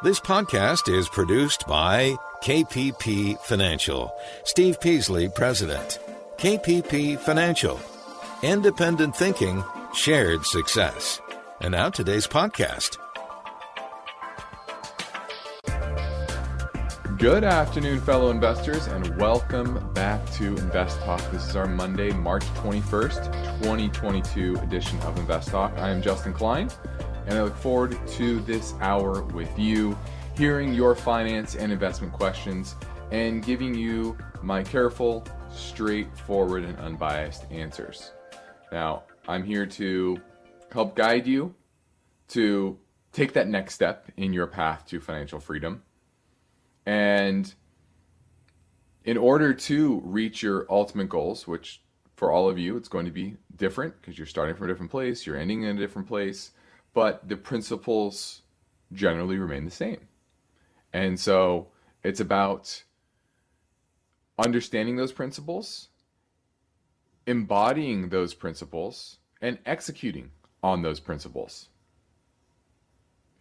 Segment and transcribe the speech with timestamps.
[0.00, 2.14] This podcast is produced by
[2.44, 4.14] KPP Financial.
[4.44, 5.98] Steve Peasley, President.
[6.36, 7.80] KPP Financial.
[8.44, 11.20] Independent thinking, shared success.
[11.60, 12.96] And now today's podcast.
[17.18, 21.20] Good afternoon, fellow investors, and welcome back to Invest Talk.
[21.32, 25.76] This is our Monday, March 21st, 2022 edition of Invest Talk.
[25.76, 26.70] I am Justin Klein,
[27.28, 29.96] and I look forward to this hour with you,
[30.34, 32.74] hearing your finance and investment questions,
[33.10, 38.12] and giving you my careful, straightforward, and unbiased answers.
[38.72, 40.18] Now, I'm here to
[40.72, 41.54] help guide you
[42.28, 42.78] to
[43.12, 45.82] take that next step in your path to financial freedom
[46.86, 47.54] and
[49.04, 51.82] in order to reach your ultimate goals, which
[52.16, 54.90] for all of you, it's going to be different because you're starting from a different
[54.90, 56.52] place, you're ending in a different place,
[56.94, 58.42] but the principles
[58.92, 60.08] generally remain the same.
[60.92, 61.68] And so
[62.02, 62.82] it's about
[64.38, 65.88] understanding those principles,
[67.26, 70.30] embodying those principles, and executing
[70.62, 71.68] on those principles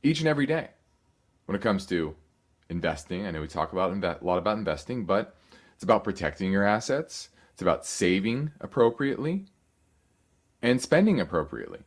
[0.03, 0.69] each and every day
[1.45, 2.15] when it comes to
[2.69, 3.25] investing.
[3.25, 5.35] I know we talk about inve- a lot about investing, but
[5.73, 7.29] it's about protecting your assets.
[7.53, 9.45] It's about saving appropriately
[10.61, 11.79] and spending appropriately.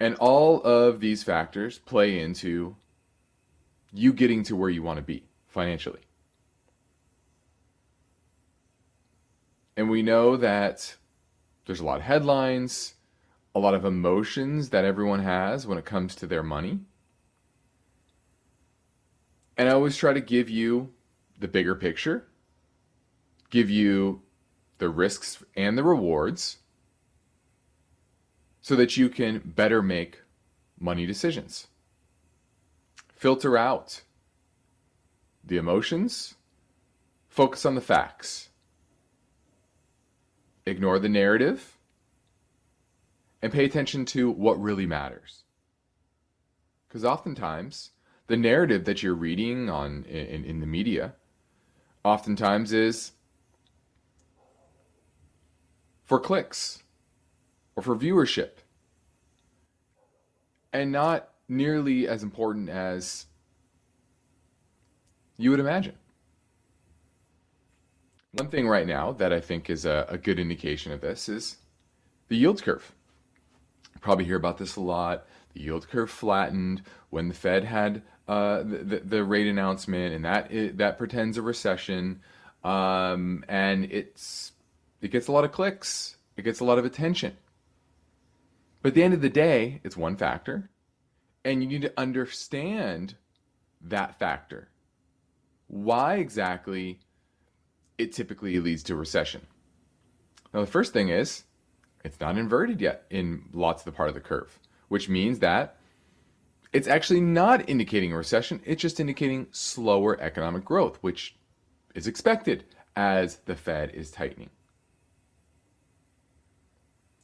[0.00, 2.76] And all of these factors play into
[3.92, 6.00] you getting to where you want to be financially.
[9.76, 10.96] And we know that
[11.66, 12.94] there's a lot of headlines,
[13.54, 16.80] a lot of emotions that everyone has when it comes to their money.
[19.56, 20.92] And I always try to give you
[21.38, 22.26] the bigger picture,
[23.50, 24.22] give you
[24.78, 26.58] the risks and the rewards
[28.64, 30.22] so that you can better make
[30.80, 31.66] money decisions.
[33.14, 34.00] Filter out
[35.44, 36.36] the emotions,
[37.28, 38.48] focus on the facts,
[40.64, 41.76] ignore the narrative,
[43.42, 45.42] and pay attention to what really matters.
[46.88, 47.90] Because oftentimes,
[48.28, 51.12] the narrative that you're reading on in, in the media
[52.02, 53.12] oftentimes is
[56.06, 56.83] for clicks
[57.76, 58.50] or for viewership
[60.72, 63.26] and not nearly as important as
[65.36, 65.94] you would imagine.
[68.32, 71.56] One thing right now that I think is a, a good indication of this is
[72.28, 72.92] the yield curve.
[73.94, 75.26] You probably hear about this a lot.
[75.54, 80.50] The yield curve flattened when the Fed had uh, the, the rate announcement, and that
[80.50, 82.20] it, that pretends a recession,
[82.64, 84.52] um, and it's
[85.02, 87.36] it gets a lot of clicks, it gets a lot of attention.
[88.84, 90.68] But at the end of the day, it's one factor,
[91.42, 93.14] and you need to understand
[93.80, 94.68] that factor.
[95.68, 97.00] Why exactly
[97.96, 99.46] it typically leads to recession.
[100.52, 101.44] Now, the first thing is
[102.04, 104.58] it's not inverted yet in lots of the part of the curve,
[104.88, 105.78] which means that
[106.74, 111.36] it's actually not indicating a recession, it's just indicating slower economic growth, which
[111.94, 112.64] is expected
[112.96, 114.50] as the Fed is tightening.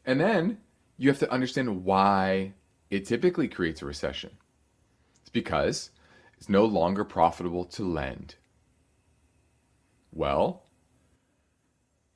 [0.07, 0.57] And then
[1.01, 2.53] you have to understand why
[2.91, 4.37] it typically creates a recession.
[5.23, 5.93] It's because
[6.37, 8.35] it's no longer profitable to lend.
[10.13, 10.65] Well,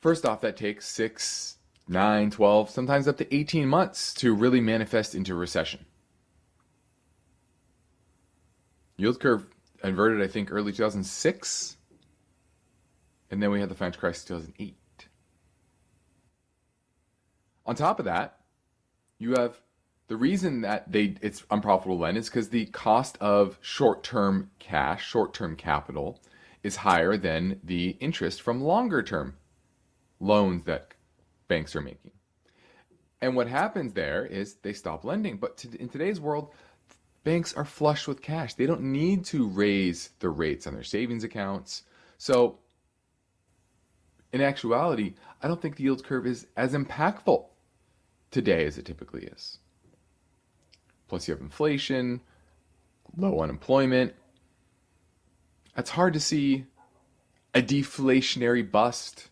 [0.03, 1.57] first off, that takes six,
[1.89, 5.87] nine, 12, sometimes up to 18 months to really manifest into recession.
[8.99, 9.47] Yield curve
[9.83, 11.79] inverted, I think, early 2006.
[13.31, 14.77] And then we had the financial crisis 2008.
[17.65, 18.41] On top of that,
[19.25, 19.61] you have
[20.09, 25.57] the reason that they it's unprofitable lend is because the cost of short-term cash, short-term
[25.57, 26.21] capital,
[26.63, 29.35] is higher than the interest from longer-term
[30.21, 30.93] loans that
[31.49, 32.11] banks are making.
[33.23, 35.39] And what happens there is they stop lending.
[35.39, 36.53] But to, in today's world,
[37.25, 38.55] banks are flush with cash.
[38.55, 41.85] They don't need to raise the rates on their savings accounts.
[42.19, 42.59] So,
[44.35, 47.47] in actuality, I don't think the yield curve is as impactful
[48.35, 49.59] today as it typically is.
[51.09, 52.21] Plus, you have inflation,
[53.17, 54.13] low unemployment.
[55.77, 56.67] It's hard to see
[57.55, 59.31] a deflationary bust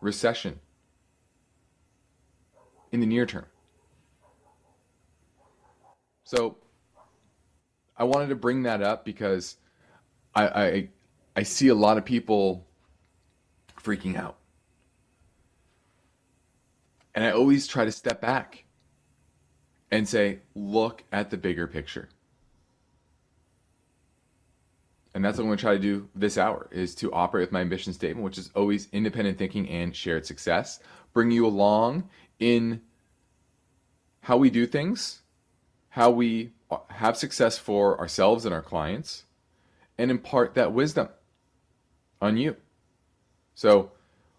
[0.00, 0.60] recession
[2.90, 3.46] in the near term.
[6.24, 6.56] So,
[7.96, 9.56] I wanted to bring that up because
[10.34, 10.88] I, I
[11.36, 12.66] I see a lot of people
[13.82, 14.38] freaking out.
[17.14, 18.64] And I always try to step back
[19.90, 22.08] and say, look at the bigger picture.
[25.18, 27.52] and that's what I'm going to try to do this hour is to operate with
[27.52, 30.78] my ambition statement, which is always independent thinking and shared success.
[31.12, 32.08] Bring you along
[32.38, 32.82] in
[34.20, 35.22] how we do things,
[35.88, 39.24] how we uh, have success for ourselves and our clients,
[39.98, 41.08] and impart that wisdom
[42.22, 42.54] on you.
[43.56, 43.90] So,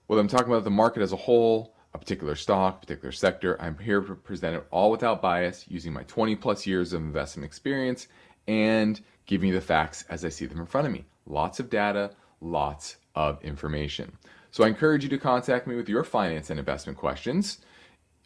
[0.07, 3.77] whether I'm talking about the market as a whole, a particular stock, particular sector, I'm
[3.77, 8.07] here to present it all without bias, using my 20 plus years of investment experience
[8.47, 11.05] and giving you the facts as I see them in front of me.
[11.25, 14.17] Lots of data, lots of information.
[14.51, 17.59] So I encourage you to contact me with your finance and investment questions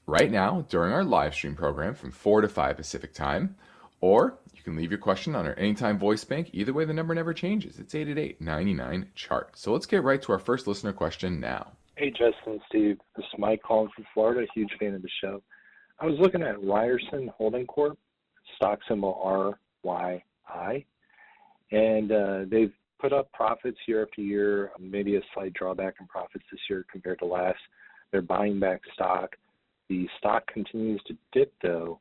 [0.05, 3.55] right now during our live stream program from 4 to 5 Pacific time.
[4.01, 6.49] Or you can leave your question on our Anytime Voice Bank.
[6.53, 7.79] Either way, the number never changes.
[7.79, 9.57] It's 888 99 chart.
[9.57, 11.71] So let's get right to our first listener question now.
[11.95, 12.97] Hey, Justin, Steve.
[13.15, 14.47] This is Mike calling from Florida.
[14.55, 15.43] Huge fan of the show.
[15.99, 17.99] I was looking at Ryerson Holding Corp,
[18.55, 19.21] stock symbol
[19.85, 20.85] RYI,
[21.71, 26.43] and uh, they've put up profits year after year, maybe a slight drawback in profits
[26.51, 27.59] this year compared to last.
[28.11, 29.35] They're buying back stock.
[29.87, 31.99] The stock continues to dip, though,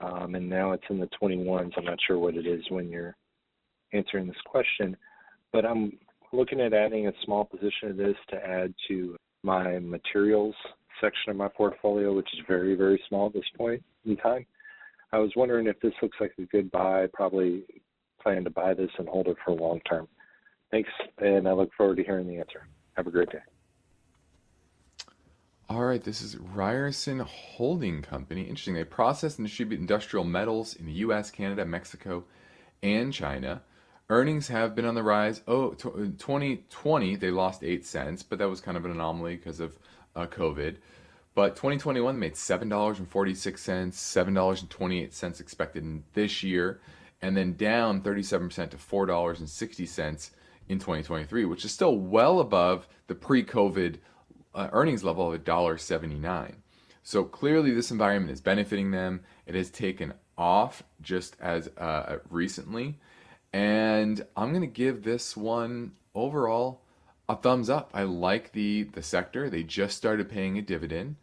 [0.00, 1.72] um, and now it's in the 21s.
[1.76, 3.16] I'm not sure what it is when you're
[3.92, 4.96] answering this question,
[5.52, 5.98] but I'm
[6.32, 10.54] looking at adding a small position of this to add to my materials
[11.00, 14.46] section of my portfolio, which is very, very small at this point in time.
[15.12, 17.06] I was wondering if this looks like a good buy.
[17.12, 17.64] Probably
[18.20, 20.08] plan to buy this and hold it for long term.
[20.70, 22.66] Thanks, and I look forward to hearing the answer.
[22.94, 23.38] Have a great day.
[25.68, 28.42] All right, this is Ryerson Holding Company.
[28.42, 28.74] Interesting.
[28.74, 32.24] They process and distribute industrial metals in the US, Canada, Mexico,
[32.82, 33.62] and China.
[34.10, 35.40] Earnings have been on the rise.
[35.48, 39.78] Oh, 2020, they lost 8 cents, but that was kind of an anomaly because of
[40.14, 40.76] uh, COVID.
[41.34, 46.82] But 2021 made $7.46, $7.28 expected in this year,
[47.22, 50.30] and then down 37% to $4.60
[50.68, 53.96] in 2023, which is still well above the pre COVID
[54.54, 56.56] uh, earnings level of $1.79.
[57.02, 59.22] So clearly, this environment is benefiting them.
[59.46, 62.98] It has taken off just as uh, recently.
[63.54, 66.82] And I'm to give this one overall
[67.28, 67.88] a thumbs up.
[67.94, 69.48] I like the, the sector.
[69.48, 71.14] They just started paying a dividend.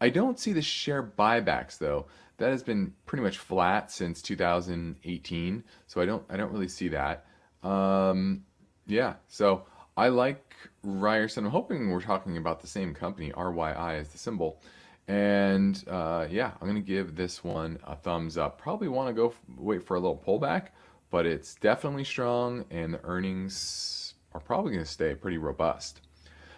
[0.00, 2.06] I don't see the share buybacks though.
[2.36, 6.88] That has been pretty much flat since 2018, so I don't I don't really see
[6.88, 7.26] that.
[7.64, 8.44] Um,
[8.86, 9.64] yeah, so
[9.96, 10.54] I like
[10.84, 11.44] Ryerson.
[11.44, 14.62] I'm hoping we're talking about the same company, RYI as the symbol.
[15.08, 18.58] And uh, yeah, I'm to give this one a thumbs up.
[18.58, 20.68] Probably want to go f- wait for a little pullback,
[21.10, 26.00] but it's definitely strong, and the earnings are probably going to stay pretty robust.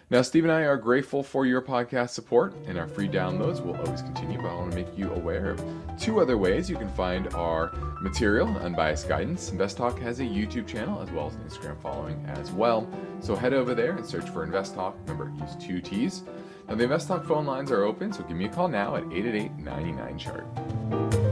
[0.09, 3.75] Now, Steve and I are grateful for your podcast support, and our free downloads will
[3.77, 4.37] always continue.
[4.37, 5.63] But I want to make you aware of
[5.99, 9.49] two other ways you can find our material, Unbiased Guidance.
[9.49, 12.87] Invest Talk has a YouTube channel as well as an Instagram following as well.
[13.21, 14.95] So head over there and search for Invest Talk.
[15.07, 16.21] Remember, use two T's.
[16.67, 19.03] Now, the Invest Talk phone lines are open, so give me a call now at
[19.05, 21.22] 888 99 chart.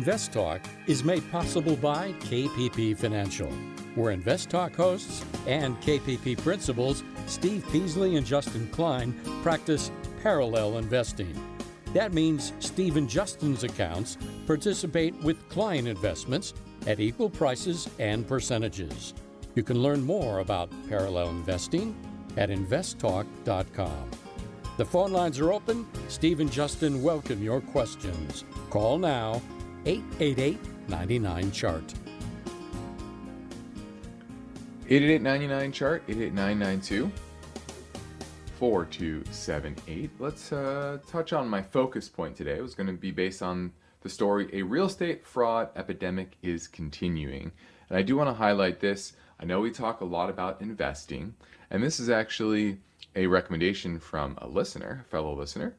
[0.00, 3.50] Invest Talk is made possible by KPP Financial,
[3.94, 9.90] where Invest Talk hosts and KPP principals Steve Peasley and Justin Klein practice
[10.22, 11.38] parallel investing.
[11.92, 14.16] That means Steve and Justin's accounts
[14.46, 16.54] participate with client investments
[16.86, 19.12] at equal prices and percentages.
[19.54, 21.94] You can learn more about parallel investing
[22.38, 24.10] at investtalk.com.
[24.78, 25.86] The phone lines are open.
[26.08, 28.46] Steve and Justin welcome your questions.
[28.70, 29.42] Call now
[29.86, 30.58] 888
[30.88, 31.94] 99 Chart.
[34.90, 37.10] 888 chart 88992
[38.58, 40.10] 4278.
[40.18, 42.56] Let's uh, touch on my focus point today.
[42.56, 43.72] It was going to be based on
[44.02, 47.50] the story A real estate fraud epidemic is continuing.
[47.88, 49.14] And I do want to highlight this.
[49.38, 51.34] I know we talk a lot about investing,
[51.70, 52.78] and this is actually
[53.16, 55.76] a recommendation from a listener, a fellow listener.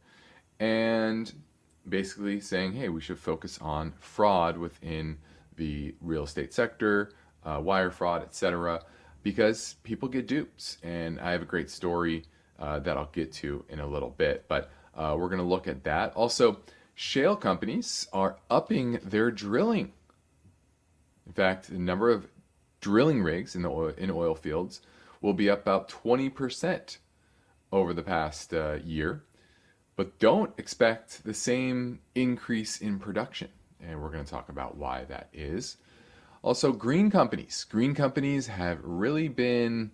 [0.59, 1.31] And
[1.91, 5.17] basically saying, hey, we should focus on fraud within
[5.57, 7.11] the real estate sector,
[7.45, 8.81] uh, wire fraud, etc.,
[9.21, 10.77] because people get duped.
[10.81, 12.23] And I have a great story
[12.57, 15.67] uh, that I'll get to in a little bit, but uh, we're going to look
[15.67, 16.13] at that.
[16.13, 16.61] Also,
[16.95, 19.91] shale companies are upping their drilling.
[21.27, 22.27] In fact, the number of
[22.79, 24.81] drilling rigs in the oil, in oil fields
[25.21, 26.97] will be up about 20%
[27.71, 29.23] over the past uh, year
[29.95, 33.49] but don't expect the same increase in production.
[33.81, 35.77] And we're going to talk about why that is.
[36.43, 37.65] Also, green companies.
[37.69, 39.91] Green companies have really been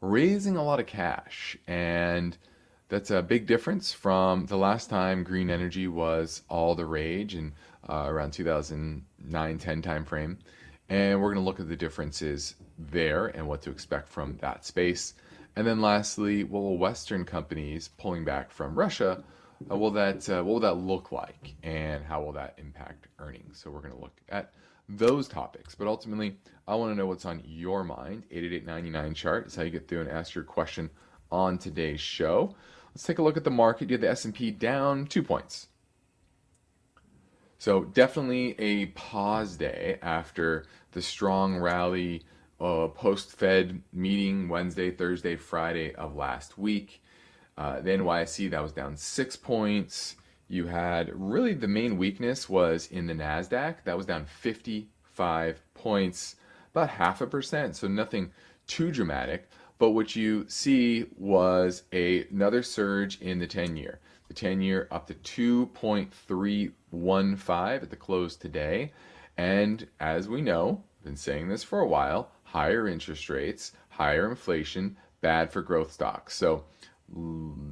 [0.00, 2.36] raising a lot of cash, and
[2.88, 7.52] that's a big difference from the last time green energy was all the rage in
[7.88, 10.36] uh, around 2009 10 timeframe.
[10.88, 14.64] And we're going to look at the differences there and what to expect from that
[14.64, 15.14] space.
[15.56, 19.24] And then lastly, will Western companies pulling back from Russia,
[19.70, 23.58] uh, will that uh, what will that look like, and how will that impact earnings?
[23.58, 24.52] So we're going to look at
[24.86, 25.74] those topics.
[25.74, 26.36] But ultimately,
[26.68, 28.24] I want to know what's on your mind.
[28.30, 30.90] 888-99 chart is how you get through and ask your question
[31.32, 32.54] on today's show.
[32.94, 33.88] Let's take a look at the market.
[33.88, 35.68] You have the S&P down two points.
[37.58, 42.24] So definitely a pause day after the strong rally
[42.60, 47.02] uh, post Fed meeting Wednesday, Thursday, Friday of last week.
[47.58, 50.16] Uh, the NYSE that was down six points.
[50.48, 56.36] You had really the main weakness was in the NASDAQ that was down 55 points,
[56.72, 58.30] about half a percent, so nothing
[58.66, 59.48] too dramatic.
[59.78, 64.00] But what you see was a, another surge in the 10 year.
[64.28, 68.92] The 10 year up to 2.315 at the close today.
[69.36, 74.96] And as we know, been saying this for a while, higher interest rates, higher inflation,
[75.20, 76.34] bad for growth stocks.
[76.34, 76.64] So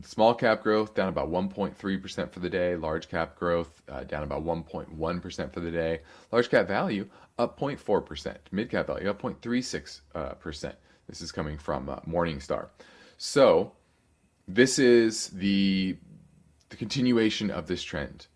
[0.02, 4.44] small cap growth down about 1.3% for the day, large cap growth uh, down about
[4.44, 6.00] 1.1% for the day,
[6.30, 10.00] large cap value up 0.4%, mid cap value up 0.36%.
[10.14, 10.72] Uh,
[11.08, 12.68] this is coming from uh, Morningstar.
[13.18, 13.72] So
[14.46, 15.96] this is the
[16.70, 18.26] the continuation of this trend.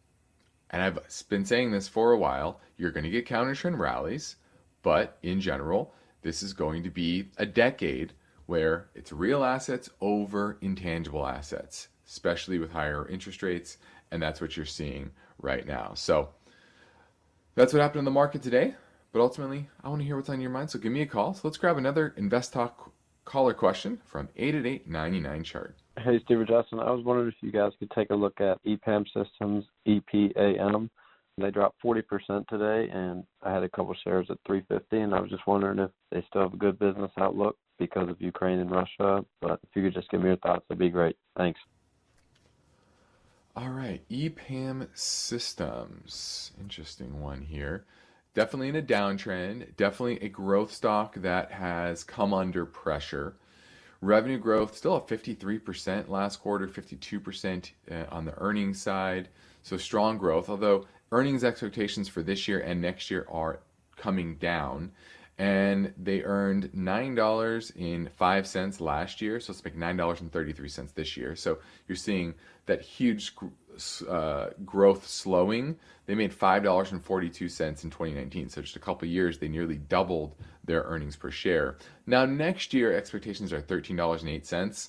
[0.70, 2.60] And I've been saying this for a while.
[2.76, 4.36] You're going to get counter trend rallies,
[4.82, 8.12] but in general, this is going to be a decade
[8.46, 13.76] where it's real assets over intangible assets, especially with higher interest rates.
[14.10, 15.92] And that's what you're seeing right now.
[15.94, 16.30] So
[17.54, 18.74] that's what happened in the market today.
[19.12, 20.70] But ultimately, I want to hear what's on your mind.
[20.70, 21.34] So give me a call.
[21.34, 22.92] So let's grab another Invest Talk
[23.24, 25.76] caller question from 888 chart.
[25.98, 26.80] Hey, Steve Justin.
[26.80, 30.88] I was wondering if you guys could take a look at EPAM Systems, EPAM.
[31.40, 35.30] They dropped 40% today, and I had a couple shares at 350, and I was
[35.30, 39.24] just wondering if they still have a good business outlook because of Ukraine and Russia.
[39.40, 41.16] But if you could just give me your thoughts, that'd be great.
[41.36, 41.60] Thanks.
[43.56, 46.52] All right, EPAM Systems.
[46.60, 47.84] Interesting one here.
[48.34, 53.34] Definitely in a downtrend, definitely a growth stock that has come under pressure.
[54.00, 59.28] Revenue growth still at 53% last quarter, 52% uh, on the earnings side.
[59.62, 63.60] So strong growth, although earnings expectations for this year and next year are
[63.96, 64.92] coming down.
[65.40, 71.36] And they earned $9.05 last year, so let's make $9.33 this year.
[71.36, 72.34] So you're seeing
[72.66, 73.36] that huge
[74.08, 75.78] uh, growth slowing.
[76.06, 77.00] They made $5.42 in
[77.90, 78.48] 2019.
[78.48, 80.34] So just a couple years, they nearly doubled
[80.64, 81.76] their earnings per share.
[82.06, 84.88] Now, next year, expectations are $13.08.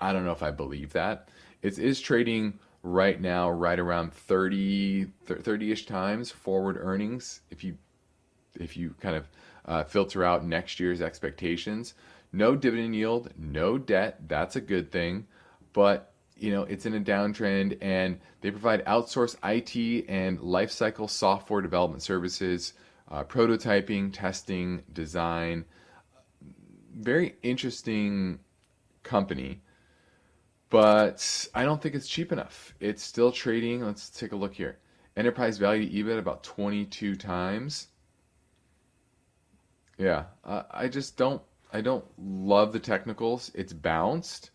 [0.00, 1.28] I don't know if I believe that.
[1.60, 7.78] It is trading right now right around 30 30ish times forward earnings if you
[8.58, 9.28] if you kind of
[9.64, 11.94] uh, filter out next year's expectations.
[12.32, 15.26] No dividend yield no debt that's a good thing.
[15.72, 21.60] But you know it's in a downtrend and they provide outsourced IT and lifecycle software
[21.60, 22.74] development services
[23.10, 25.64] uh, prototyping testing design.
[26.94, 28.40] Very interesting
[29.02, 29.60] company
[30.72, 32.74] but I don't think it's cheap enough.
[32.80, 33.84] It's still trading.
[33.84, 34.78] Let's take a look here.
[35.18, 37.88] Enterprise value EBIT about 22 times.
[39.98, 41.42] Yeah, I just don't.
[41.74, 43.50] I don't love the technicals.
[43.54, 44.50] It's bounced.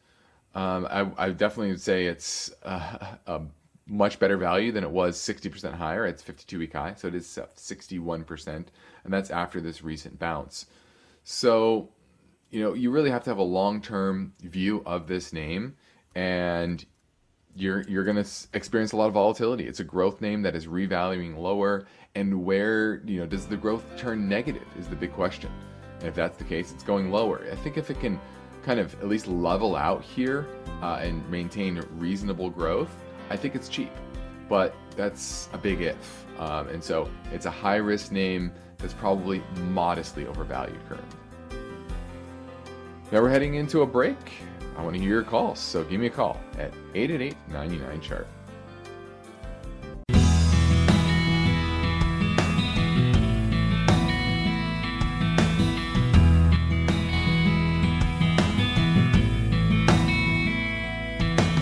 [0.56, 3.42] Um, I, I, definitely would say it's uh, a
[3.86, 6.08] much better value than it was 60% higher.
[6.08, 8.66] It's 52 week high, so it is 61%, and
[9.06, 10.66] that's after this recent bounce.
[11.24, 11.90] So,
[12.50, 15.76] you know, you really have to have a long term view of this name
[16.18, 16.84] and
[17.56, 19.68] you're you're going to experience a lot of volatility.
[19.68, 23.86] It's a growth name that is revaluing lower, and where you know does the growth
[23.98, 25.52] turn negative is the big question.
[26.00, 27.46] And if that's the case, it's going lower.
[27.52, 28.20] I think if it can
[28.64, 30.48] kind of at least level out here
[30.82, 32.94] uh, and maintain reasonable growth,
[33.30, 33.92] I think it's cheap.
[34.50, 39.44] But that's a big if, um, and so it's a high risk name that's probably
[39.70, 41.18] modestly overvalued currently.
[43.12, 44.18] Now we're heading into a break.
[44.78, 48.28] I want to hear your calls, so give me a call at 888 99 chart.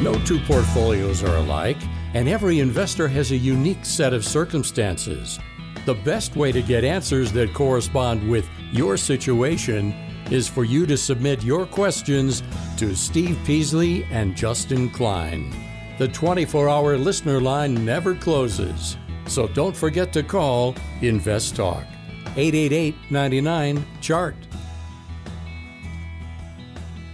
[0.02, 1.78] No two portfolios are alike,
[2.14, 5.40] and every investor has a unique set of circumstances.
[5.86, 9.94] The best way to get answers that correspond with your situation
[10.32, 12.44] is for you to submit your questions
[12.78, 15.54] to Steve Peasley and Justin Klein.
[15.98, 21.86] The 24 hour listener line never closes, so don't forget to call Invest Talk
[22.36, 24.36] 888 99 Chart.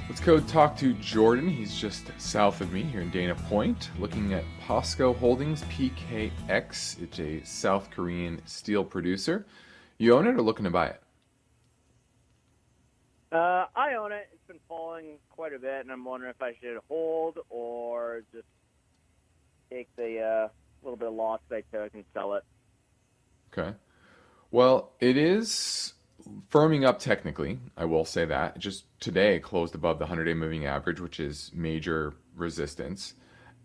[0.10, 1.48] Let's go talk to Jordan.
[1.48, 7.02] He's just south of me here in Dana Point, looking at POSCO Holdings PKX.
[7.02, 9.46] It's a South Korean steel producer.
[10.00, 11.02] You own it or looking to buy it?
[13.32, 14.28] Uh, I own it.
[14.52, 18.48] Been falling quite a bit, and I'm wondering if I should hold or just
[19.72, 20.48] take the uh,
[20.84, 22.44] little bit of loss that I took and sell it.
[23.58, 23.78] Okay.
[24.52, 25.94] Well, it is
[26.50, 27.60] firming up technically.
[27.78, 28.60] I will say that.
[28.60, 33.14] Just today closed above the 100 day moving average, which is major resistance.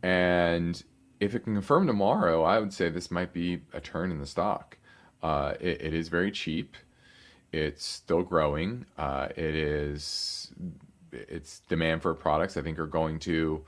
[0.05, 0.81] And
[1.19, 4.27] if it can confirm tomorrow, I would say this might be a turn in the
[4.27, 4.79] stock.
[5.21, 6.77] Uh, it, it is very cheap.
[7.57, 8.85] It's still growing.
[8.99, 10.53] Uh, it is.
[11.13, 13.65] Its demand for products, I think, are going to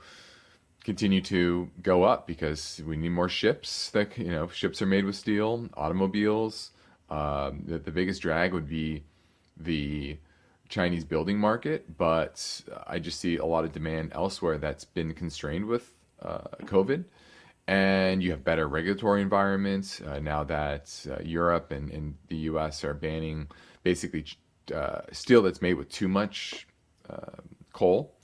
[0.83, 3.89] continue to go up because we need more ships.
[3.89, 5.69] That you know, ships are made with steel.
[5.75, 6.71] Automobiles.
[7.09, 9.03] Um, the, the biggest drag would be
[9.57, 10.17] the
[10.69, 15.65] Chinese building market, but I just see a lot of demand elsewhere that's been constrained
[15.65, 15.91] with
[16.21, 17.05] uh, COVID.
[17.67, 22.83] And you have better regulatory environments uh, now that uh, Europe and, and, the US
[22.83, 23.47] are banning
[23.83, 24.25] basically
[24.73, 26.67] uh, steel that's made with too much
[27.09, 27.41] uh,
[27.73, 28.15] coal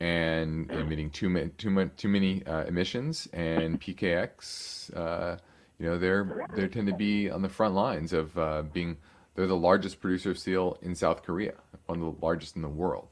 [0.00, 3.28] and emitting too, ma- too, ma- too many uh, emissions.
[3.32, 5.40] And PKX
[5.78, 8.96] you know they're they tend to be on the front lines of uh, being
[9.34, 11.54] they're the largest producer of steel in South Korea,
[11.86, 13.08] one of the largest in the world,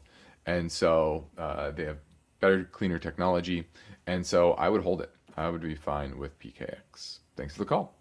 [0.47, 1.99] and so uh, they have
[2.41, 3.67] better, cleaner technology,
[4.07, 5.11] and so I would hold it.
[5.37, 7.19] I would be fine with PKX.
[7.37, 7.99] Thanks for the call.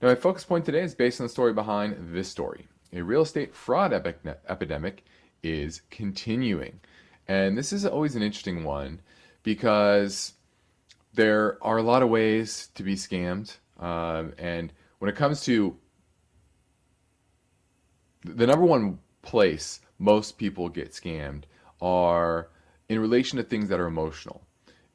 [0.00, 2.68] Now my focus point today is based on the story behind this story.
[2.94, 5.04] A real estate fraud epidemic
[5.42, 6.80] is continuing,
[7.28, 9.00] and this is always an interesting one
[9.42, 10.34] because
[11.12, 15.76] there are a lot of ways to be scammed um, and when it comes to
[18.24, 21.44] the number one place most people get scammed
[21.80, 22.48] are
[22.88, 24.42] in relation to things that are emotional.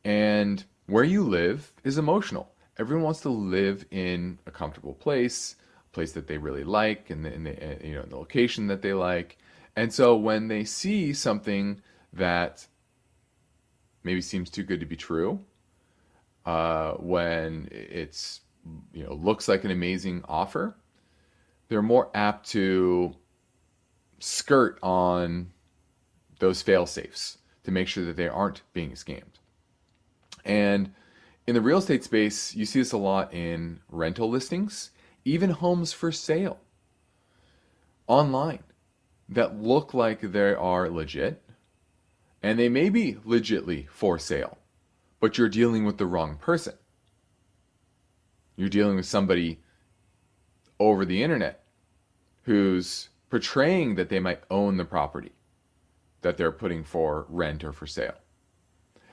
[0.03, 2.51] And where you live is emotional.
[2.77, 5.55] Everyone wants to live in a comfortable place,
[5.91, 8.93] place that they really like, and the, in the, you know, the location that they
[8.93, 9.38] like.
[9.75, 11.82] And so when they see something
[12.13, 12.67] that
[14.04, 15.39] maybe seems too good to be true,
[16.45, 18.41] uh, when it's
[18.93, 20.75] you know looks like an amazing offer,
[21.67, 23.15] they're more apt to
[24.19, 25.52] skirt on
[26.39, 29.39] those fail safes to make sure that they aren't being scammed.
[30.45, 30.91] And
[31.47, 34.91] in the real estate space, you see this a lot in rental listings,
[35.29, 36.59] even homes for sale
[38.07, 38.63] online
[39.27, 41.43] that look like they are legit
[42.41, 44.57] and they may be legitly for sale,
[45.19, 46.73] but you're dealing with the wrong person.
[48.55, 49.59] You're dealing with somebody
[50.79, 51.63] over the internet
[52.43, 55.33] who's portraying that they might own the property
[56.21, 58.15] that they're putting for rent or for sale.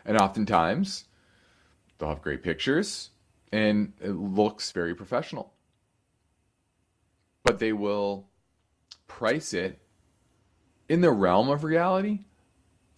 [0.05, 1.05] And oftentimes,
[1.99, 3.11] they'll have great pictures
[3.53, 5.53] and it looks very professional.
[7.47, 8.27] But they will
[9.07, 9.79] price it
[10.89, 12.25] in the realm of reality,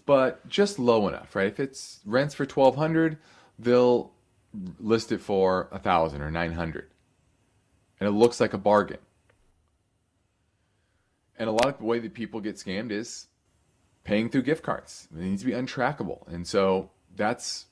[0.07, 1.49] but just low enough, right?
[1.49, 3.19] If it's rents for 1200,
[3.59, 4.11] they'll
[4.81, 6.89] list it for a thousand or nine hundred,
[8.01, 8.99] and it looks like a bargain.
[11.39, 13.27] And a lot of the way that people get scammed is
[14.03, 15.09] paying through gift cards.
[15.15, 17.67] It needs to be untrackable, and so that's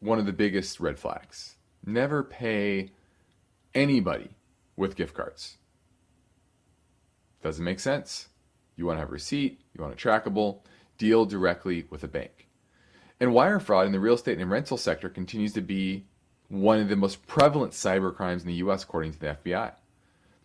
[0.00, 1.56] one of the biggest red flags.
[1.84, 2.92] Never pay
[3.74, 4.30] anybody
[4.74, 5.58] with gift cards.
[7.42, 8.28] Doesn't make sense.
[8.76, 10.60] You want to have a receipt, you want it trackable,
[10.96, 12.48] deal directly with a bank.
[13.20, 16.06] And wire fraud in the real estate and rental sector continues to be
[16.48, 19.72] one of the most prevalent cyber crimes in the US according to the FBI.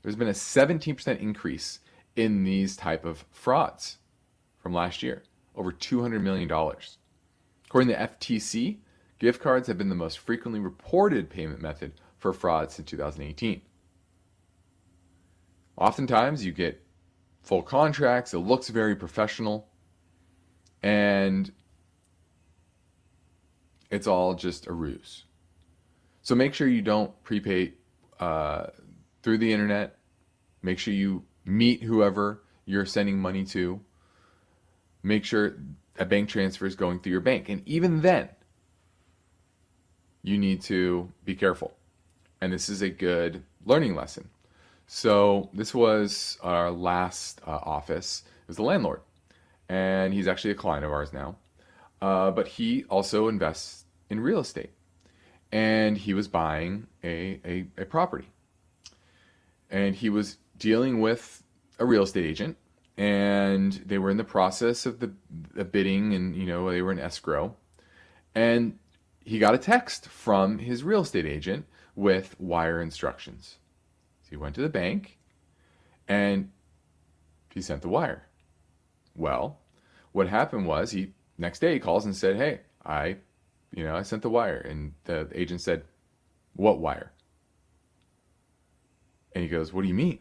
[0.01, 1.79] There's been a 17% increase
[2.15, 3.97] in these type of frauds
[4.57, 5.23] from last year,
[5.55, 6.49] over $200 million.
[6.49, 8.77] According to the FTC,
[9.19, 13.61] gift cards have been the most frequently reported payment method for fraud since 2018.
[15.77, 16.83] Oftentimes you get
[17.47, 19.69] full contracts, it looks very professional,
[20.83, 21.51] and
[23.89, 25.23] it's all just a ruse.
[26.21, 27.73] So make sure you don't prepay
[28.19, 28.67] uh,
[29.23, 29.97] through the internet.
[30.61, 33.79] Make sure you meet whoever you're sending money to.
[35.03, 35.55] Make sure
[35.97, 37.47] a bank transfer is going through your bank.
[37.47, 38.27] And even then,
[40.21, 41.77] you need to be careful.
[42.41, 44.29] And this is a good learning lesson.
[44.87, 48.23] So this was our last uh, office.
[48.25, 49.01] It was the landlord,
[49.67, 51.35] and he's actually a client of ours now.
[52.01, 54.71] Uh, but he also invests in real estate,
[55.51, 58.29] and he was buying a, a, a property,
[59.69, 61.43] and he was dealing with
[61.79, 62.55] a real estate agent,
[62.97, 65.11] and they were in the process of the,
[65.53, 67.53] the bidding, and you know they were in escrow,
[68.33, 68.79] and
[69.25, 73.57] he got a text from his real estate agent with wire instructions.
[74.27, 75.17] So he went to the bank
[76.05, 76.51] and
[77.53, 78.27] he sent the wire.
[79.15, 79.59] Well,
[80.11, 83.19] what happened was he next day he calls and said, "Hey, I,
[83.71, 85.85] you know, I sent the wire." And the agent said,
[86.53, 87.13] "What wire?"
[89.33, 90.19] And he goes, "What do you mean?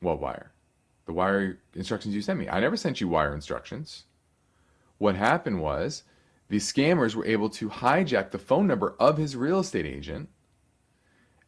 [0.00, 0.52] What wire?
[1.06, 2.50] The wire instructions you sent me.
[2.50, 4.04] I never sent you wire instructions."
[4.98, 6.02] What happened was
[6.48, 10.28] the scammers were able to hijack the phone number of his real estate agent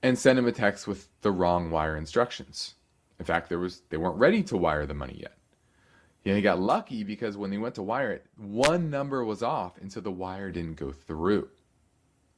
[0.07, 2.75] and sent him a text with the wrong wire instructions.
[3.19, 5.37] In fact, there was they weren't ready to wire the money yet.
[6.23, 9.79] Yeah, he got lucky because when they went to wire it, one number was off,
[9.79, 11.49] and so the wire didn't go through.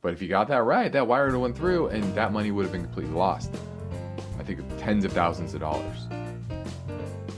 [0.00, 2.50] But if you got that right, that wire would have went through, and that money
[2.52, 3.54] would have been completely lost.
[4.38, 6.09] I think tens of thousands of dollars.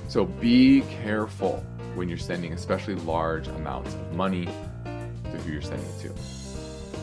[0.07, 1.65] So be careful
[1.95, 4.47] when you're sending, especially large amounts of money
[4.85, 6.40] to who you're sending it to.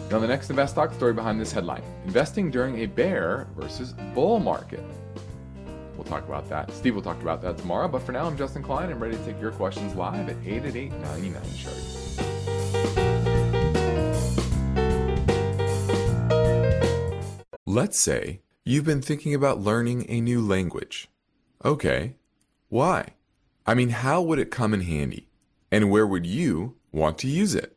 [0.10, 4.40] Now, the next Invest Talk story behind this headline investing during a bear versus bull
[4.40, 4.84] market.
[5.98, 6.72] We'll talk about that.
[6.72, 7.90] Steve will talk about that tomorrow.
[7.90, 8.90] But for now, I'm Justin Klein.
[8.90, 11.76] I'm ready to take your questions live at 888 99 Chart.
[17.66, 21.10] Let's say you've been thinking about learning a new language.
[21.66, 22.16] Okay,
[22.70, 23.10] why?
[23.66, 25.28] I mean, how would it come in handy?
[25.70, 27.77] And where would you want to use it?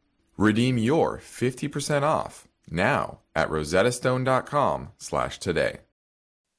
[0.37, 5.79] Redeem your 50% off now at rosettastone.com slash today.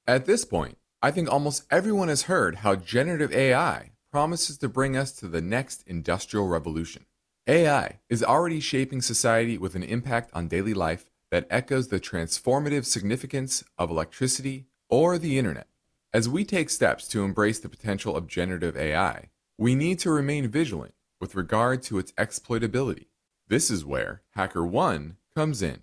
[0.06, 4.96] At this point, I think almost everyone has heard how generative AI promises to bring
[4.96, 7.06] us to the next industrial revolution.
[7.46, 12.84] AI is already shaping society with an impact on daily life that echoes the transformative
[12.84, 15.66] significance of electricity or the internet.
[16.12, 20.46] As we take steps to embrace the potential of generative AI, we need to remain
[20.48, 23.06] vigilant with regard to its exploitability.
[23.52, 25.82] This is where HackerOne comes in.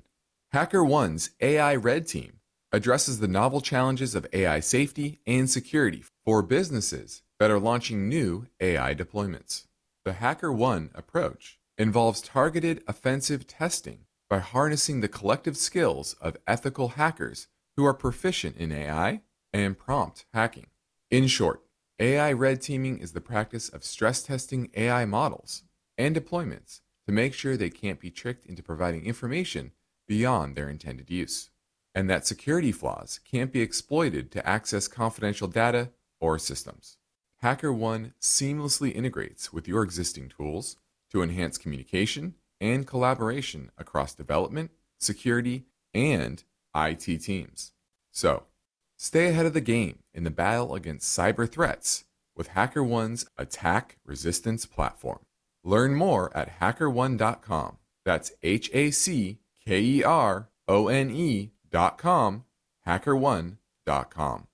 [0.52, 2.40] HackerOne's AI Red Team
[2.72, 8.48] addresses the novel challenges of AI safety and security for businesses that are launching new
[8.60, 9.68] AI deployments.
[10.04, 17.50] The HackerOne approach involves targeted offensive testing by harnessing the collective skills of ethical hackers
[17.78, 19.22] who are proficient in AI
[19.54, 20.72] and prompt hacking.
[21.12, 21.62] In short,
[22.00, 25.62] AI red teaming is the practice of stress testing AI models
[26.00, 29.72] and deployments to make sure they can't be tricked into providing information
[30.08, 31.50] beyond their intended use,
[31.96, 36.98] and that security flaws can't be exploited to access confidential data or systems.
[37.44, 40.76] HackerOne seamlessly integrates with your existing tools
[41.12, 44.70] to enhance communication and collaboration across development,
[45.00, 46.44] security, and
[46.76, 47.72] IT teams.
[48.12, 48.44] So,
[48.98, 54.68] stay ahead of the game in the battle against cyber threats with HackerOne's attack resistance
[54.68, 55.22] platform.
[55.64, 57.78] Learn more at hackerone.com.
[58.06, 62.46] That's H A C K E R O N E.com,
[62.88, 64.48] hackerone.com.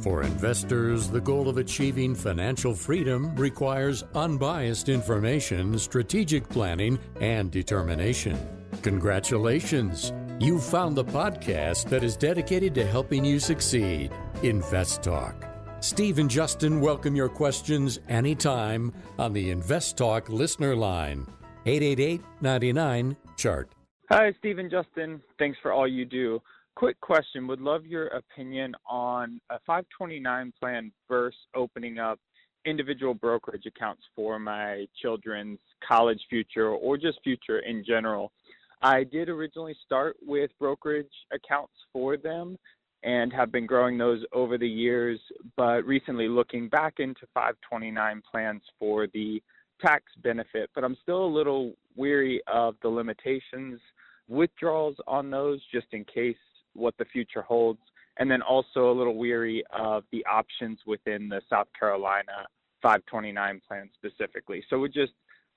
[0.00, 8.38] For investors, the goal of achieving financial freedom requires unbiased information, strategic planning, and determination.
[8.82, 10.12] Congratulations!
[10.38, 14.10] You've found the podcast that is dedicated to helping you succeed.
[14.42, 15.34] Invest Talk.
[15.80, 21.26] Steve and Justin welcome your questions anytime on the Invest Talk listener line.
[21.66, 23.70] 888 99 Chart.
[24.08, 25.20] Hi, Steve and Justin.
[25.38, 26.40] Thanks for all you do.
[26.74, 32.18] Quick question Would love your opinion on a 529 plan versus opening up
[32.64, 38.32] individual brokerage accounts for my children's college future or just future in general.
[38.80, 42.56] I did originally start with brokerage accounts for them
[43.02, 45.18] and have been growing those over the years,
[45.56, 49.42] but recently looking back into 529 plans for the
[49.80, 53.80] tax benefit, but I'm still a little weary of the limitations,
[54.28, 56.36] withdrawals on those just in case
[56.74, 57.80] what the future holds,
[58.18, 62.46] and then also a little weary of the options within the South Carolina
[62.82, 64.62] 529 plan specifically.
[64.68, 65.12] So we just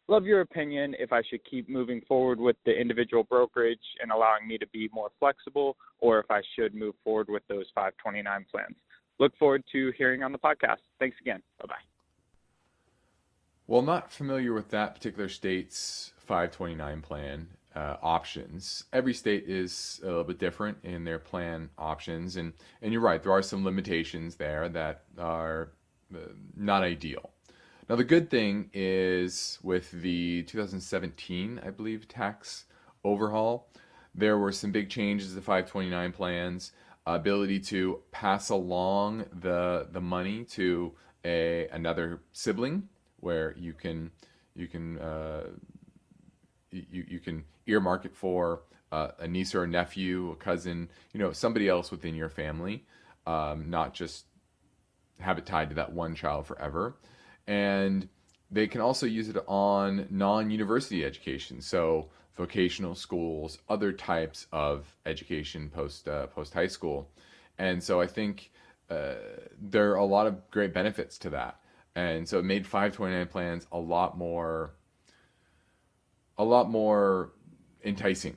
[0.07, 4.47] love your opinion if I should keep moving forward with the individual brokerage and allowing
[4.47, 8.75] me to be more flexible, or if I should move forward with those 529 plans.
[9.19, 10.79] Look forward to hearing on the podcast.
[10.99, 11.41] Thanks again.
[11.59, 11.75] Bye bye.
[13.67, 18.83] Well, not familiar with that particular state's 529 plan uh, options.
[18.91, 23.21] Every state is a little bit different in their plan options, and and you're right.
[23.21, 25.69] There are some limitations there that are
[26.13, 26.19] uh,
[26.55, 27.32] not ideal.
[27.89, 32.65] Now, the good thing is with the 2017, I believe, tax
[33.03, 33.67] overhaul,
[34.15, 36.71] there were some big changes to the 529 plans,
[37.05, 40.93] ability to pass along the the money to
[41.25, 42.87] a another sibling,
[43.19, 44.11] where you can
[44.55, 45.47] you can uh,
[46.71, 48.61] you you can earmark it for
[48.93, 52.85] uh, a niece or a nephew, a cousin, you know, somebody else within your family,
[53.25, 54.25] um, not just
[55.19, 56.95] have it tied to that one child forever.
[57.47, 58.07] And
[58.51, 65.69] they can also use it on non-university education, so vocational schools, other types of education
[65.69, 67.09] post uh, post high school.
[67.57, 68.51] And so I think
[68.89, 69.15] uh,
[69.59, 71.59] there are a lot of great benefits to that.
[71.95, 74.73] And so it made 529 plans a lot more
[76.37, 77.33] a lot more
[77.83, 78.35] enticing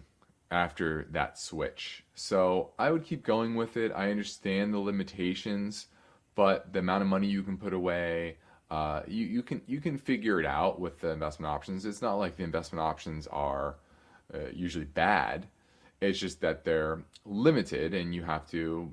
[0.50, 2.04] after that switch.
[2.14, 3.90] So I would keep going with it.
[3.94, 5.86] I understand the limitations,
[6.34, 8.36] but the amount of money you can put away,
[8.70, 11.84] uh, you, you can you can figure it out with the investment options.
[11.84, 13.76] It's not like the investment options are
[14.34, 15.46] uh, usually bad.
[16.00, 18.92] It's just that they're limited, and you have to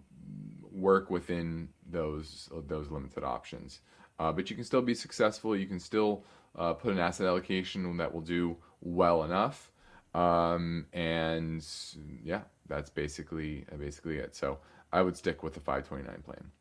[0.72, 3.82] work within those those limited options.
[4.20, 5.56] Uh, but you can still be successful.
[5.56, 6.24] You can still
[6.56, 9.72] uh, put an asset allocation that will do well enough.
[10.14, 11.66] Um, and
[12.24, 14.36] yeah, that's basically basically it.
[14.36, 14.60] So
[14.92, 16.52] I would stick with the 529 plan.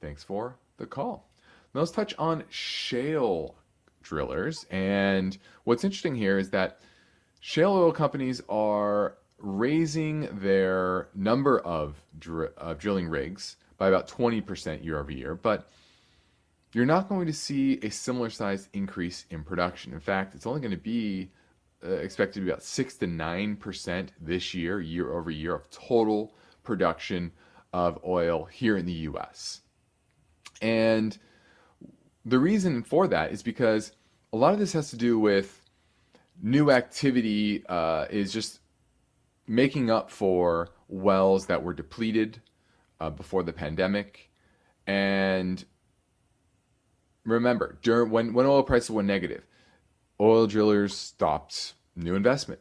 [0.00, 1.28] Thanks for the call.
[1.74, 3.54] Now let's touch on shale
[4.02, 4.64] drillers.
[4.70, 6.80] And what's interesting here is that
[7.40, 14.84] shale oil companies are raising their number of, dr- of drilling rigs by about 20%
[14.84, 15.34] year over year.
[15.34, 15.68] But
[16.72, 19.92] you're not going to see a similar size increase in production.
[19.92, 21.30] In fact, it's only going to be
[21.84, 26.34] uh, expected to be about 6 to 9% this year, year over year, of total
[26.64, 27.30] production
[27.72, 29.60] of oil here in the US.
[30.60, 31.16] And
[32.28, 33.92] the reason for that is because
[34.32, 35.62] a lot of this has to do with
[36.42, 38.60] new activity uh, is just
[39.46, 42.40] making up for wells that were depleted
[43.00, 44.30] uh, before the pandemic.
[44.86, 45.64] And
[47.24, 49.44] remember, during when, when oil prices went negative,
[50.20, 52.60] oil drillers stopped new investment.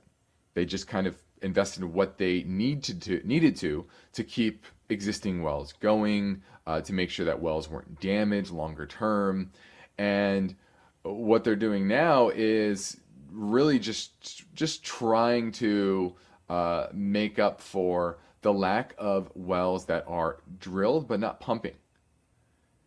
[0.54, 5.44] They just kind of invested what they need to, to needed to to keep existing
[5.44, 9.52] wells going, uh, to make sure that wells weren't damaged longer term.
[9.98, 10.56] And
[11.04, 12.98] what they're doing now is
[13.32, 16.16] really just just trying to
[16.50, 21.76] uh, make up for the lack of wells that are drilled but not pumping.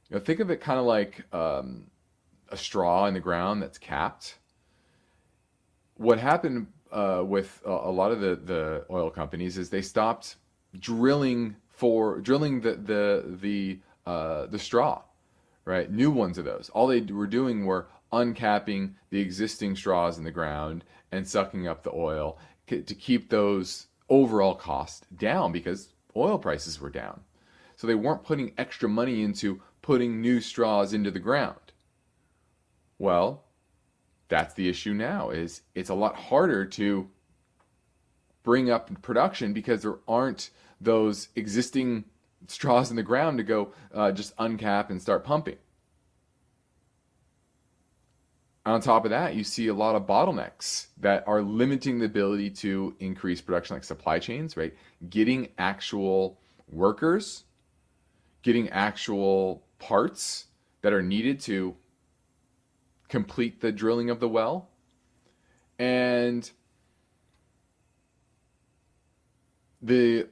[0.09, 1.87] You know, think of it kind of like um,
[2.49, 4.39] a straw in the ground that's capped
[6.01, 10.37] what happened uh, with a, a, lot of the, the oil companies is they stopped
[10.79, 15.01] drilling for drilling the the the uh, the straw,
[15.65, 15.91] right?
[15.91, 16.69] New ones of those.
[16.75, 21.83] All they were doing were uncapping the existing straws in the ground and sucking up
[21.83, 27.23] the oil to keep those overall costs down because oil prices were down.
[27.77, 31.73] So they weren't putting extra money into putting new straws into the ground.
[32.99, 33.45] Well,
[34.29, 37.09] that's the issue now is it's a lot harder to
[38.43, 42.05] bring up production because there aren't those existing
[42.47, 45.57] straws in the ground to go uh, just uncap and start pumping.
[48.67, 52.51] On top of that, you see a lot of bottlenecks that are limiting the ability
[52.51, 54.75] to increase production, like supply chains, right?
[55.09, 56.39] Getting actual
[56.69, 57.45] workers,
[58.43, 60.47] getting actual parts
[60.83, 61.75] that are needed to
[63.09, 64.69] complete the drilling of the well.
[65.79, 66.49] And
[69.81, 70.29] the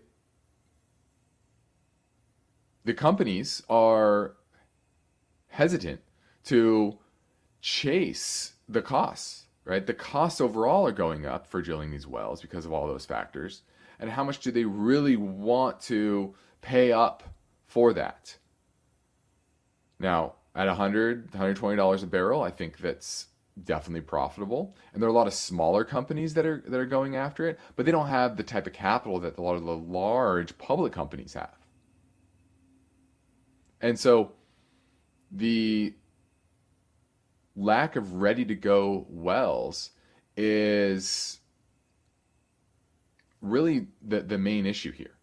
[2.88, 4.34] the companies are
[5.48, 6.00] hesitant
[6.42, 6.96] to
[7.60, 9.86] chase the costs, right?
[9.86, 13.60] The costs overall are going up for drilling these wells because of all those factors.
[14.00, 17.24] And how much do they really want to pay up
[17.66, 18.38] for that?
[20.00, 23.26] Now, at 100 $120 a barrel, I think that's
[23.64, 24.74] definitely profitable.
[24.94, 27.58] And there are a lot of smaller companies that are that are going after it,
[27.76, 30.94] but they don't have the type of capital that a lot of the large public
[30.94, 31.57] companies have.
[33.80, 34.32] And so
[35.30, 35.94] the
[37.56, 39.90] lack of ready to go wells
[40.36, 41.40] is
[43.40, 45.14] really the, the main issue here.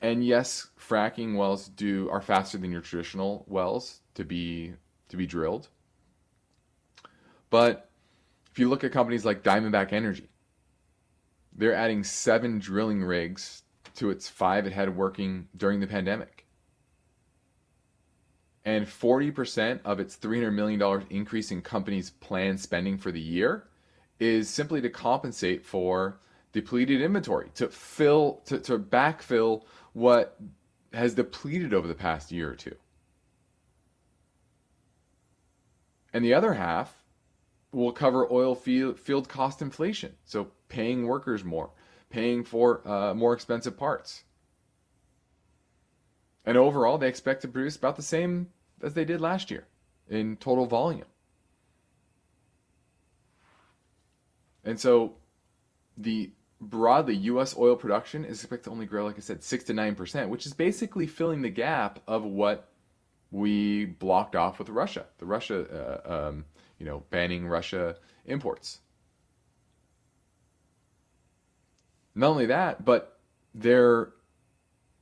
[0.00, 4.74] And yes, fracking wells do are faster than your traditional wells to be
[5.08, 5.68] to be drilled.
[7.50, 7.90] But
[8.52, 10.28] if you look at companies like Diamondback Energy,
[11.52, 13.63] they're adding seven drilling rigs
[13.94, 16.46] to its five it had working during the pandemic.
[18.64, 23.68] And 40% of its $300 million increase in companies' planned spending for the year
[24.18, 26.18] is simply to compensate for
[26.52, 30.38] depleted inventory, to fill, to, to backfill what
[30.92, 32.74] has depleted over the past year or two.
[36.12, 37.02] And the other half
[37.72, 40.14] will cover oil field, field cost inflation.
[40.24, 41.70] So paying workers more,
[42.14, 44.22] paying for uh, more expensive parts.
[46.44, 48.50] And overall, they expect to produce about the same
[48.80, 49.66] as they did last year
[50.08, 51.08] in total volume.
[54.64, 55.14] And so
[55.98, 59.72] the broadly US oil production is expected to only grow, like I said, 6 to
[59.72, 62.70] 9%, which is basically filling the gap of what
[63.32, 65.06] we blocked off with Russia.
[65.18, 66.44] The Russia, uh, um,
[66.78, 68.78] you know, banning Russia imports.
[72.14, 73.18] Not only that, but
[73.54, 74.12] they're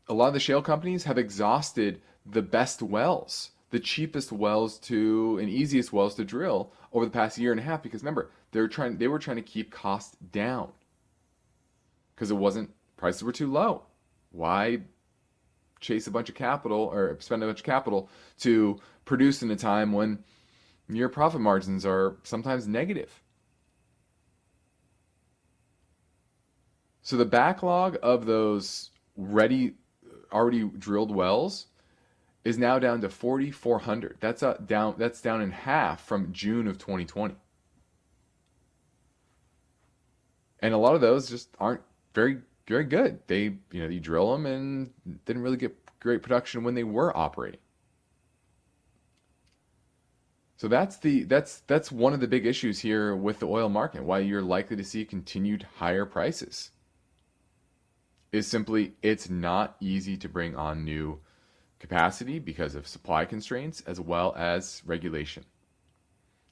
[0.09, 5.39] a lot of the shale companies have exhausted the best wells, the cheapest wells to
[5.39, 7.83] and easiest wells to drill over the past year and a half.
[7.83, 10.73] Because remember, they're trying they were trying to keep costs down
[12.15, 13.83] because it wasn't prices were too low.
[14.31, 14.83] Why
[15.81, 18.09] chase a bunch of capital or spend a bunch of capital
[18.41, 20.23] to produce in a time when
[20.89, 23.22] your profit margins are sometimes negative?
[27.03, 29.75] So the backlog of those ready,
[30.33, 31.67] already drilled wells
[32.45, 34.17] is now down to 4,400.
[34.21, 34.95] That's a, down.
[34.99, 37.35] That's down in half from June of 2020.
[40.61, 41.83] And a lot of those just aren't
[42.15, 42.39] very
[42.69, 43.19] very good.
[43.27, 44.93] They you know you drill them and
[45.25, 47.61] didn't really get great production when they were operating.
[50.57, 54.05] So that's the that's that's one of the big issues here with the oil market.
[54.05, 56.71] Why you're likely to see continued higher prices
[58.33, 61.21] is simply it's not easy to bring on new
[61.79, 65.45] capacity because of supply constraints as well as regulation.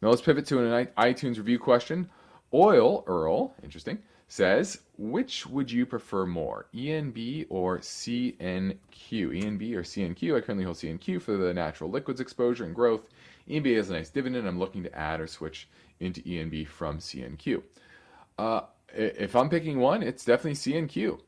[0.02, 2.08] Now let's pivot to an iTunes review question.
[2.52, 8.76] Oil Earl, interesting, says, which would you prefer more, ENB or CNQ?
[9.10, 10.36] ENB or CNQ?
[10.36, 13.08] I currently hold CNQ for the natural liquids exposure and growth.
[13.48, 14.46] ENB has a nice dividend.
[14.46, 15.68] I'm looking to add or switch
[16.00, 17.62] into ENB from CNQ.
[18.38, 18.62] Uh,
[18.94, 21.20] if I'm picking one, it's definitely CNQ.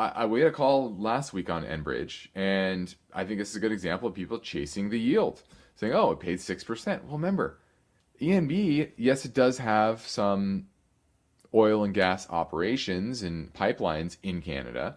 [0.00, 3.56] I, I we had a call last week on Enbridge, and I think this is
[3.56, 5.42] a good example of people chasing the yield,
[5.76, 7.58] saying, "Oh, it paid six percent." Well, remember,
[8.20, 10.68] ENB, yes, it does have some
[11.54, 14.96] oil and gas operations and pipelines in Canada,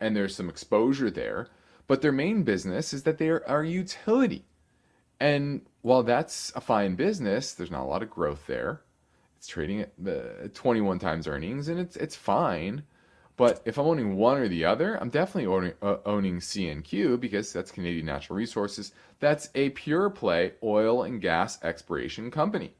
[0.00, 1.48] and there's some exposure there.
[1.86, 4.46] But their main business is that they are, are a utility.
[5.20, 8.82] And while that's a fine business, there's not a lot of growth there.
[9.36, 12.84] It's trading at uh, 21 times earnings, and it's it's fine.
[13.36, 17.52] But if I'm owning one or the other, I'm definitely owning, uh, owning CNQ because
[17.52, 18.92] that's Canadian Natural Resources.
[19.18, 22.74] That's a pure play oil and gas exploration company.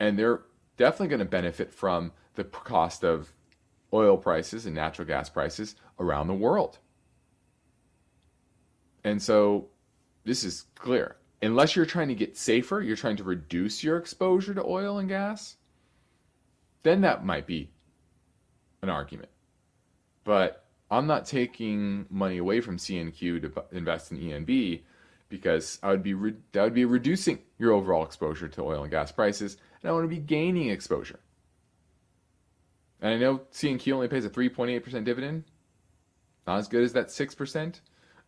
[0.00, 0.42] And they're
[0.76, 3.32] definitely going to benefit from the cost of
[3.92, 6.78] oil prices and natural gas prices around the world.
[9.04, 9.68] And so
[10.24, 11.16] this is clear.
[11.42, 15.10] Unless you're trying to get safer, you're trying to reduce your exposure to oil and
[15.10, 15.56] gas,
[16.82, 17.70] then that might be
[18.84, 19.30] an argument.
[20.22, 24.82] But I'm not taking money away from CNQ to invest in ENB
[25.28, 28.90] because I would be re- that would be reducing your overall exposure to oil and
[28.90, 31.18] gas prices, and I want to be gaining exposure.
[33.00, 35.44] And I know CNQ only pays a 3.8% dividend,
[36.46, 37.80] not as good as that 6%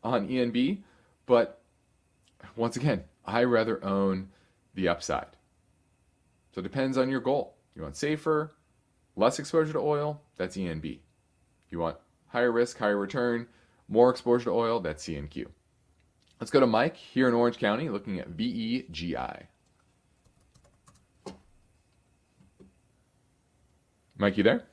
[0.02, 0.82] on ENB,
[1.26, 1.62] but
[2.56, 4.30] once again, I rather own
[4.74, 5.28] the upside.
[6.52, 7.54] So it depends on your goal.
[7.74, 8.55] You want safer,
[9.16, 11.00] less exposure to oil, that's ENB.
[11.70, 11.96] You want
[12.28, 13.48] higher risk, higher return,
[13.88, 15.46] more exposure to oil, that's CNQ.
[16.40, 19.46] Let's go to Mike here in Orange County looking at VEGI.
[24.18, 24.64] Mike, you there?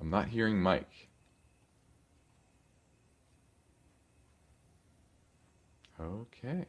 [0.00, 1.08] I'm not hearing Mike.
[6.00, 6.66] Okay.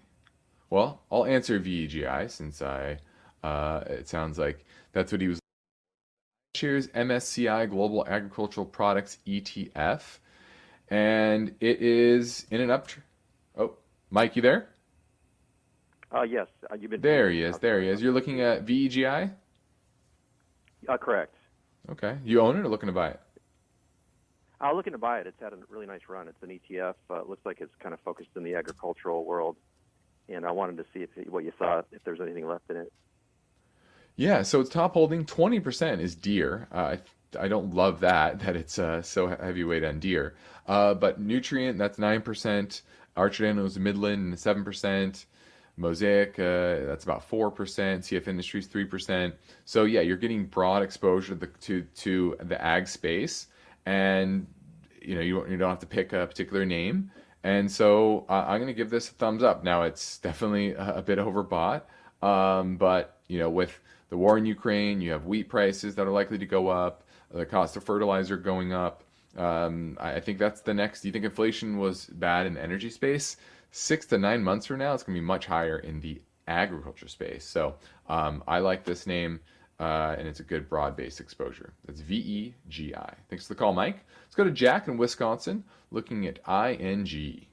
[0.69, 2.99] Well, I'll answer VEGI since I.
[3.43, 5.39] Uh, it sounds like that's what he was.
[6.55, 10.19] Shares MSCI Global Agricultural Products ETF,
[10.89, 13.01] and it is in an uptrend.
[13.57, 13.73] Oh,
[14.09, 14.69] Mike, you there?
[16.13, 17.01] Uh, yes, uh, you've been.
[17.01, 17.57] There he is.
[17.59, 18.01] There he is.
[18.01, 19.31] You're looking at VEGI.
[20.87, 21.35] Uh, correct.
[21.91, 22.17] Okay.
[22.23, 23.19] You own it or looking to buy it?
[24.61, 25.27] I'm uh, looking to buy it.
[25.27, 26.27] It's had a really nice run.
[26.27, 26.95] It's an ETF.
[27.09, 29.57] Uh, it looks like it's kind of focused in the agricultural world,
[30.29, 32.91] and I wanted to see if what you saw, if there's anything left in it.
[34.15, 35.25] Yeah, so it's top holding.
[35.25, 36.67] Twenty percent is Deere.
[36.71, 36.95] Uh,
[37.37, 40.35] I I don't love that that it's uh, so heavyweight on Deere.
[40.67, 42.81] Uh, but Nutrien that's nine percent.
[43.17, 45.25] Archer Daniels Midland seven percent.
[45.77, 48.03] Mosaic, uh, that's about four percent.
[48.03, 49.35] CF Industries three percent.
[49.65, 53.47] So yeah, you're getting broad exposure to the, to, to the ag space,
[53.85, 54.47] and
[55.01, 57.11] you know you, you don't have to pick a particular name.
[57.45, 59.63] And so uh, I'm going to give this a thumbs up.
[59.63, 61.83] Now it's definitely a, a bit overbought,
[62.23, 63.79] um, but you know with
[64.09, 67.45] the war in Ukraine, you have wheat prices that are likely to go up, the
[67.45, 69.03] cost of fertilizer going up.
[69.37, 71.01] Um, I think that's the next.
[71.01, 73.37] Do you think inflation was bad in the energy space?
[73.69, 77.07] Six to nine months from now, it's going to be much higher in the agriculture
[77.07, 77.45] space.
[77.45, 77.75] So
[78.09, 79.39] um, I like this name,
[79.79, 81.73] uh, and it's a good broad-based exposure.
[81.85, 83.13] That's V E G I.
[83.29, 84.05] Thanks for the call, Mike.
[84.23, 87.45] Let's go to Jack in Wisconsin, looking at ING.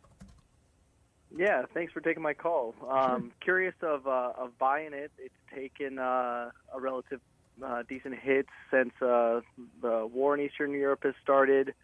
[1.36, 2.74] Yeah, thanks for taking my call.
[2.88, 3.30] Um, sure.
[3.40, 5.10] Curious of uh, of buying it.
[5.18, 7.20] It's taken uh, a relative
[7.64, 9.40] uh, decent hit since uh,
[9.80, 11.74] the war in Eastern Europe has started.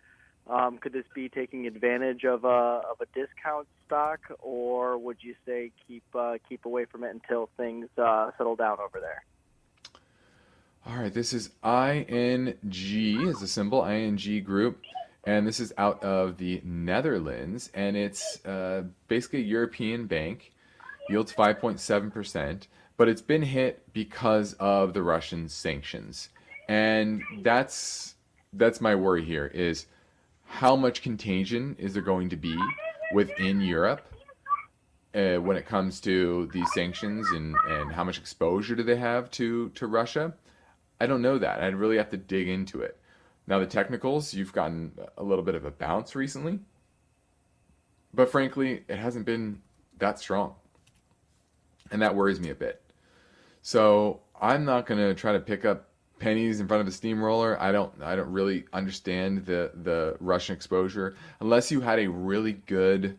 [0.48, 5.34] Um, could this be taking advantage of a of a discount stock, or would you
[5.46, 9.24] say keep uh, keep away from it until things uh, settle down over there?
[10.88, 14.80] All right, this is ING is a symbol ING Group
[15.26, 20.54] and this is out of the Netherlands, and it's uh, basically a European bank,
[21.10, 26.30] yields 5.7%, but it's been hit because of the Russian sanctions,
[26.70, 28.14] and that's
[28.54, 29.84] that's my worry here is
[30.46, 32.56] how much contagion is there going to be
[33.12, 34.10] within Europe
[35.14, 39.30] uh, when it comes to these sanctions and, and how much exposure do they have
[39.32, 40.32] to, to Russia?
[41.00, 41.60] I don't know that.
[41.60, 42.98] I'd really have to dig into it.
[43.46, 46.60] Now, the technicals, you've gotten a little bit of a bounce recently,
[48.12, 49.62] but frankly, it hasn't been
[49.98, 50.54] that strong.
[51.90, 52.82] And that worries me a bit.
[53.62, 55.88] So I'm not going to try to pick up
[56.18, 57.60] pennies in front of a steamroller.
[57.60, 62.52] I don't I don't really understand the the Russian exposure unless you had a really
[62.52, 63.18] good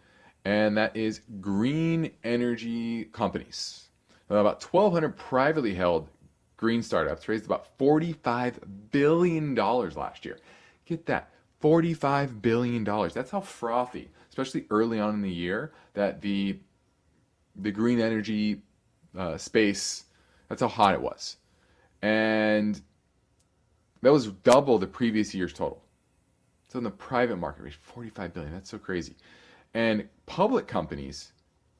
[0.44, 3.88] and that is green energy companies.
[4.28, 6.08] Now, about 1,200 privately held
[6.56, 8.56] green startups raised about $45
[8.90, 10.38] billion last year.
[10.84, 11.30] Get that.
[11.62, 12.84] $45 billion.
[12.84, 16.58] That's how frothy, especially early on in the year, that the
[17.54, 18.62] the green energy
[19.16, 20.06] uh, space,
[20.48, 21.36] that's how hot it was.
[22.00, 22.80] And
[24.02, 25.82] that was double the previous year's total.
[26.68, 28.52] So in the private market, raised 45 billion.
[28.52, 29.16] That's so crazy.
[29.74, 31.32] And public companies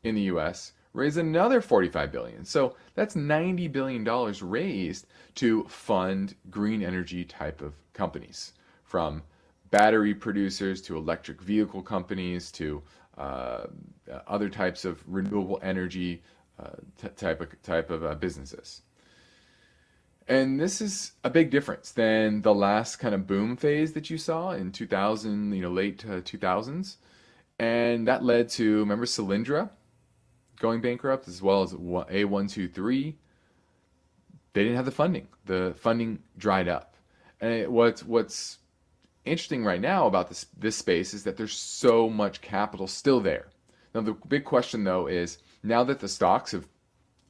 [0.03, 2.45] in the US raised another 45 billion.
[2.45, 5.07] So that's 90 billion dollars raised
[5.37, 8.53] to fund green energy type of companies
[8.85, 9.23] from
[9.71, 12.83] battery producers to electric vehicle companies to
[13.17, 13.65] uh,
[14.27, 16.23] other types of renewable energy
[16.59, 16.71] uh,
[17.01, 18.83] t- type of type of uh, businesses.
[20.29, 24.19] And this is a big difference than the last kind of boom phase that you
[24.19, 26.97] saw in 2000, you know, late uh, 2000s.
[27.59, 29.71] And that led to, remember Solyndra
[30.59, 33.15] going bankrupt as well as A123?
[34.53, 35.29] They didn't have the funding.
[35.47, 36.97] The funding dried up.
[37.41, 38.59] And what's, what's
[39.25, 43.49] interesting right now about this, this space is that there's so much capital still there.
[43.95, 46.67] Now, the big question, though, is now that the stocks have,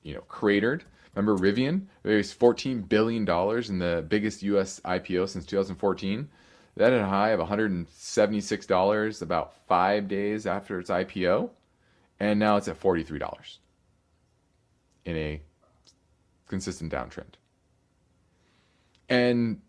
[0.03, 0.85] you know, cratered,
[1.15, 1.87] Remember Rivian?
[2.05, 6.29] It raised $14 billion in the biggest US IPO since 2014.
[6.77, 11.51] That had a high of $176 about five days after its IPO.
[12.19, 13.59] And now it's at $43
[15.05, 15.43] in a
[16.49, 17.35] consistent downtrend.
[19.09, 19.61] And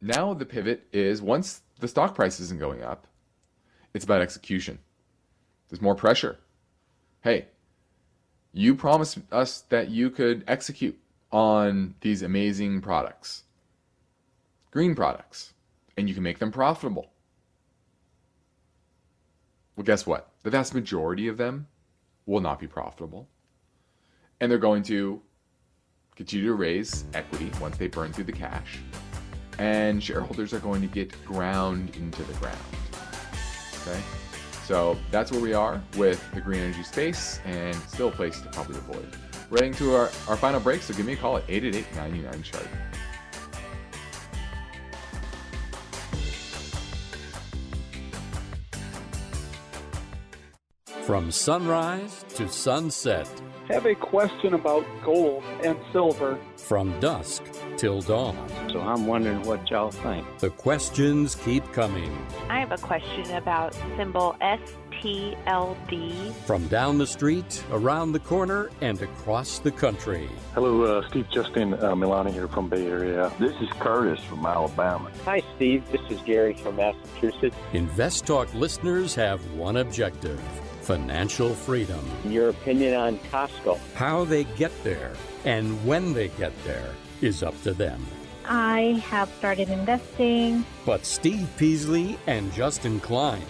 [0.00, 3.06] now the pivot is once the stock price isn't going up,
[3.94, 4.78] it's about execution.
[5.68, 6.38] There's more pressure.
[7.22, 7.46] Hey,
[8.52, 10.98] you promised us that you could execute
[11.30, 13.44] on these amazing products,
[14.70, 15.54] green products,
[15.96, 17.10] and you can make them profitable.
[19.76, 20.30] Well, guess what?
[20.42, 21.66] The vast majority of them
[22.26, 23.28] will not be profitable.
[24.40, 25.20] And they're going to
[26.16, 28.78] continue to raise equity once they burn through the cash.
[29.58, 32.58] And shareholders are going to get ground into the ground.
[33.82, 34.00] Okay?
[34.70, 38.48] So that's where we are with the green energy space and still a place to
[38.50, 39.16] probably avoid.
[39.50, 42.42] We're heading to our, our final break, so give me a call at 888 99
[42.44, 42.68] chart.
[51.04, 53.28] From sunrise to sunset.
[53.70, 56.38] Have a question about gold and silver.
[56.56, 57.42] From dusk
[57.80, 58.36] till dawn.
[58.70, 60.26] So I'm wondering what y'all think.
[60.38, 62.14] The questions keep coming.
[62.50, 66.34] I have a question about symbol STLD.
[66.44, 70.28] From down the street, around the corner, and across the country.
[70.52, 73.32] Hello, uh, Steve Justin uh, Milani here from Bay Area.
[73.40, 75.10] This is Curtis from Alabama.
[75.24, 75.82] Hi, Steve.
[75.90, 77.56] This is Gary from Massachusetts.
[77.72, 80.38] Invest Talk listeners have one objective
[80.82, 82.00] financial freedom.
[82.26, 83.78] Your opinion on Costco.
[83.94, 85.12] How they get there
[85.46, 86.90] and when they get there
[87.22, 88.04] is up to them.
[88.44, 90.64] I have started investing.
[90.84, 93.44] But Steve Peasley and Justin Klein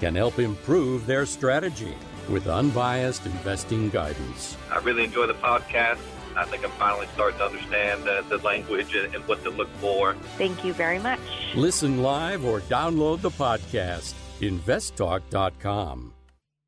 [0.00, 1.94] can help improve their strategy
[2.28, 4.56] with unbiased investing guidance.
[4.70, 5.98] I really enjoy the podcast.
[6.36, 9.68] I think I'm finally starting to understand uh, the language and, and what to look
[9.80, 10.14] for.
[10.36, 11.20] Thank you very much.
[11.54, 14.14] Listen live or download the podcast.
[14.40, 16.12] InvestTalk.com.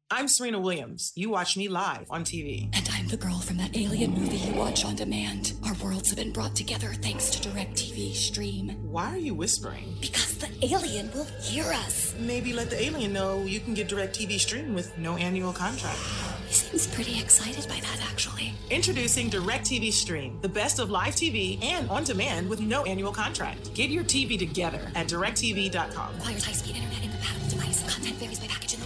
[0.08, 1.10] I'm Serena Williams.
[1.16, 2.70] You watch me live on TV.
[2.76, 5.54] And I'm the girl from that alien movie you watch on demand.
[5.64, 8.68] Our worlds have been brought together thanks to DirecTV Stream.
[8.88, 9.96] Why are you whispering?
[10.00, 12.14] Because the alien will hear us.
[12.20, 15.98] Maybe let the alien know you can get DirecTV Stream with no annual contract.
[16.46, 18.54] He seems pretty excited by that, actually.
[18.70, 23.74] Introducing DirecTV Stream, the best of live TV and on demand with no annual contract.
[23.74, 26.14] Get your TV together at directv.com.
[26.14, 27.82] Requires high-speed internet incompatible device.
[27.92, 28.85] Content varies by package and location.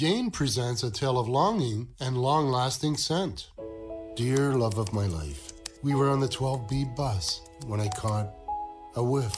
[0.00, 3.50] Gain presents a tale of longing and long lasting scent.
[4.16, 8.32] Dear love of my life, we were on the 12B bus when I caught
[8.96, 9.36] a whiff.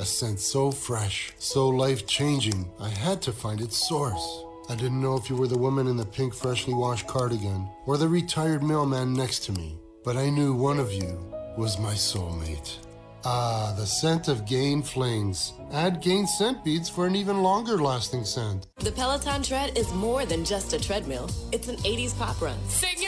[0.00, 4.42] A scent so fresh, so life changing, I had to find its source.
[4.68, 7.98] I didn't know if you were the woman in the pink, freshly washed cardigan or
[7.98, 11.24] the retired mailman next to me, but I knew one of you
[11.56, 12.87] was my soulmate.
[13.24, 15.52] Ah, the scent of Gain Flings.
[15.72, 18.68] Add Gain scent beads for an even longer lasting scent.
[18.78, 21.28] The Peloton tread is more than just a treadmill.
[21.50, 22.58] It's an 80s pop run.
[22.68, 23.07] Sing your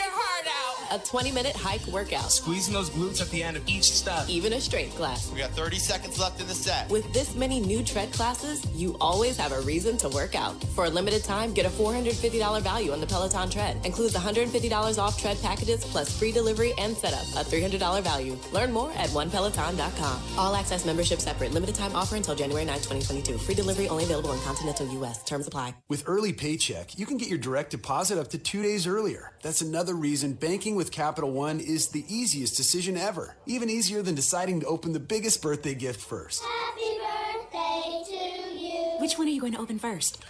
[0.91, 2.29] A 20 minute hike workout.
[2.29, 4.27] Squeezing those glutes at the end of each step.
[4.27, 5.31] Even a strength class.
[5.31, 6.89] We got 30 seconds left in the set.
[6.89, 10.61] With this many new tread classes, you always have a reason to work out.
[10.75, 13.77] For a limited time, get a $450 value on the Peloton tread.
[13.85, 17.23] Includes $150 off tread packages plus free delivery and setup.
[17.37, 18.37] A $300 value.
[18.51, 20.21] Learn more at onepeloton.com.
[20.37, 21.53] All access membership separate.
[21.53, 23.37] Limited time offer until January 9, 2022.
[23.37, 25.23] Free delivery only available in continental U.S.
[25.23, 25.73] Terms apply.
[25.87, 29.31] With early paycheck, you can get your direct deposit up to two days earlier.
[29.41, 33.35] That's another reason banking with Capital One is the easiest decision ever.
[33.45, 36.41] Even easier than deciding to open the biggest birthday gift first.
[36.41, 38.97] Happy birthday to you.
[38.99, 40.23] Which one are you going to open first?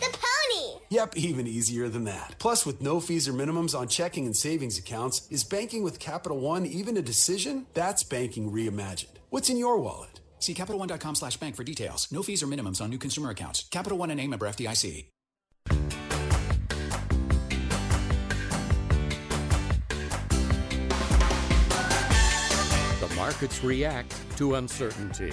[0.00, 0.78] The pony!
[0.88, 2.36] Yep, even easier than that.
[2.38, 6.38] Plus, with no fees or minimums on checking and savings accounts, is banking with Capital
[6.38, 7.66] One even a decision?
[7.74, 9.16] That's banking reimagined.
[9.28, 10.20] What's in your wallet?
[10.38, 12.08] See CapitalOne.com slash bank for details.
[12.10, 13.64] No fees or minimums on new consumer accounts.
[13.64, 15.06] Capital One and a member FDIC.
[23.20, 25.30] Markets react to uncertainty.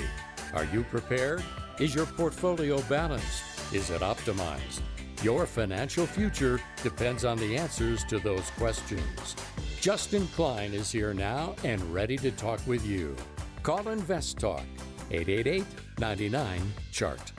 [0.53, 1.41] Are you prepared?
[1.79, 3.43] Is your portfolio balanced?
[3.73, 4.81] Is it optimized?
[5.23, 9.37] Your financial future depends on the answers to those questions.
[9.79, 13.15] Justin Klein is here now and ready to talk with you.
[13.63, 14.65] Call Invest Talk
[15.09, 15.63] 888
[15.97, 16.61] 99
[16.91, 17.31] Chart.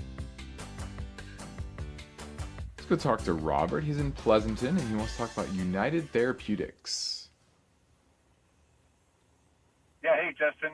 [2.78, 3.84] Let's go talk to Robert.
[3.84, 7.18] He's in Pleasanton and he wants to talk about United Therapeutics.
[10.08, 10.70] Yeah, hey, Justin.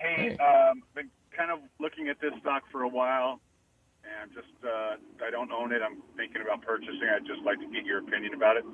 [0.00, 0.36] Hey.
[0.38, 3.40] Um, been kind of looking at this stock for a while
[4.02, 5.82] and just, uh, I don't own it.
[5.82, 7.08] I'm thinking about purchasing.
[7.14, 8.64] I'd just like to get your opinion about it.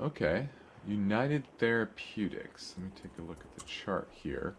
[0.00, 0.48] Okay.
[0.86, 2.74] United Therapeutics.
[2.76, 4.54] Let me take a look at the chart here.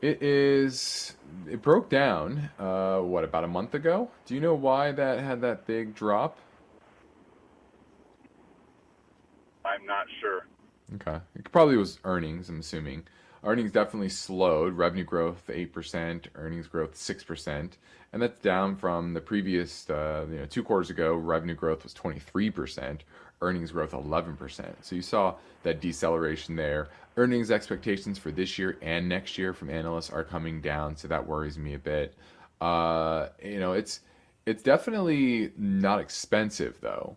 [0.00, 1.14] It is.
[1.48, 2.50] It broke down.
[2.58, 4.10] Uh, what about a month ago?
[4.26, 6.38] Do you know why that had that big drop?
[9.64, 10.46] I'm not sure.
[10.96, 11.22] Okay.
[11.36, 13.04] It probably was earnings, I'm assuming.
[13.44, 14.74] Earnings definitely slowed.
[14.74, 17.72] Revenue growth 8%, earnings growth 6%.
[18.12, 21.94] And that's down from the previous, uh, you know, two quarters ago, revenue growth was
[21.94, 23.00] 23%,
[23.40, 24.74] earnings growth 11%.
[24.82, 26.90] So you saw that deceleration there.
[27.16, 31.26] Earnings expectations for this year and next year from analysts are coming down, so that
[31.26, 32.14] worries me a bit.
[32.60, 34.00] Uh, you know, it's
[34.44, 37.16] it's definitely not expensive though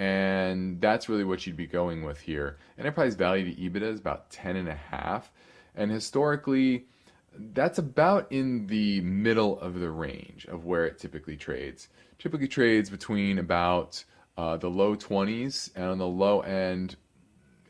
[0.00, 2.56] and that's really what you'd be going with here.
[2.78, 5.30] Enterprise value to EBITDA is about 10 and a half,
[5.74, 6.86] and historically,
[7.36, 11.88] that's about in the middle of the range of where it typically trades.
[12.18, 14.04] Typically trades between about
[14.36, 16.96] uh, the low 20s, and on the low end,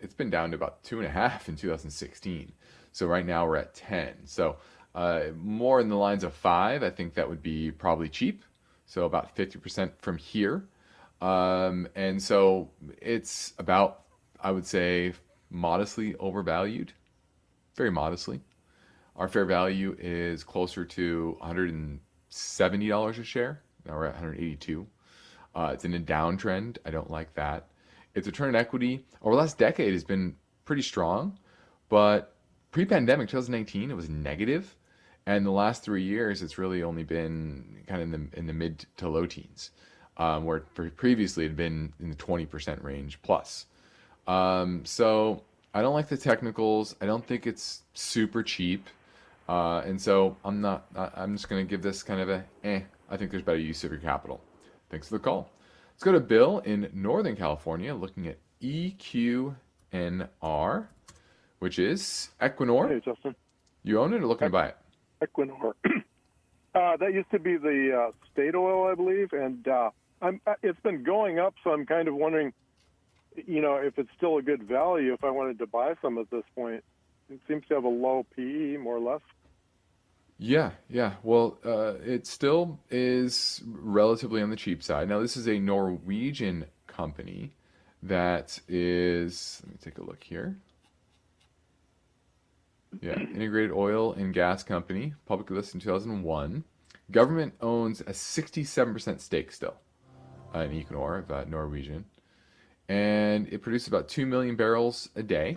[0.01, 2.53] it's been down to about two and a half in 2016.
[2.92, 4.26] So right now we're at 10.
[4.26, 4.57] So
[4.94, 8.44] uh, more in the lines of five, I think that would be probably cheap.
[8.86, 10.64] So about 50% from here.
[11.20, 12.70] Um, and so
[13.01, 14.03] it's about,
[14.40, 15.12] I would say,
[15.51, 16.92] modestly overvalued,
[17.77, 18.41] very modestly.
[19.16, 23.62] Our fair value is closer to $170 a share.
[23.87, 24.87] Now we're at 182.
[25.55, 26.79] Uh, it's in a downtrend.
[26.85, 27.68] I don't like that.
[28.14, 31.39] Its return on equity over the last decade has been pretty strong,
[31.89, 32.37] but
[32.71, 34.77] pre-pandemic 2019 it was negative,
[35.27, 38.53] and the last three years it's really only been kind of in the in the
[38.53, 39.71] mid to low teens
[40.21, 43.66] um, where previously it had been in the 20% range plus.
[44.27, 45.43] Um, so
[45.73, 46.97] I don't like the technicals.
[47.01, 48.89] I don't think it's super cheap.
[49.49, 52.83] Uh, and so I'm not, I'm just going to give this kind of a eh.
[53.11, 54.41] I think there's better use of your capital.
[54.91, 55.51] Thanks for the call.
[55.93, 59.57] Let's go to Bill in Northern California looking at EQNR,
[61.59, 62.89] which is Equinor.
[62.89, 63.35] Hey, Justin.
[63.83, 64.77] You own it or looking to buy it?
[65.23, 65.73] Equinor.
[66.75, 69.91] uh, that used to be the uh, state oil, I believe, and uh,
[70.23, 71.55] I'm, uh, it's been going up.
[71.64, 72.53] So I'm kind of wondering,
[73.35, 76.31] you know, if it's still a good value if I wanted to buy some at
[76.31, 76.85] this point.
[77.28, 79.20] It seems to have a low PE, more or less.
[80.37, 81.14] Yeah, yeah.
[81.22, 85.09] Well, uh, it still is relatively on the cheap side.
[85.09, 87.53] Now, this is a Norwegian company
[88.03, 90.57] that is, let me take a look here.
[93.01, 96.64] Yeah, integrated oil and gas company, publicly listed in 2001.
[97.11, 99.74] Government owns a 67% stake still
[100.55, 102.07] uh, in Equinor, of uh, Norwegian.
[102.91, 105.57] And it produces about 2 million barrels a day.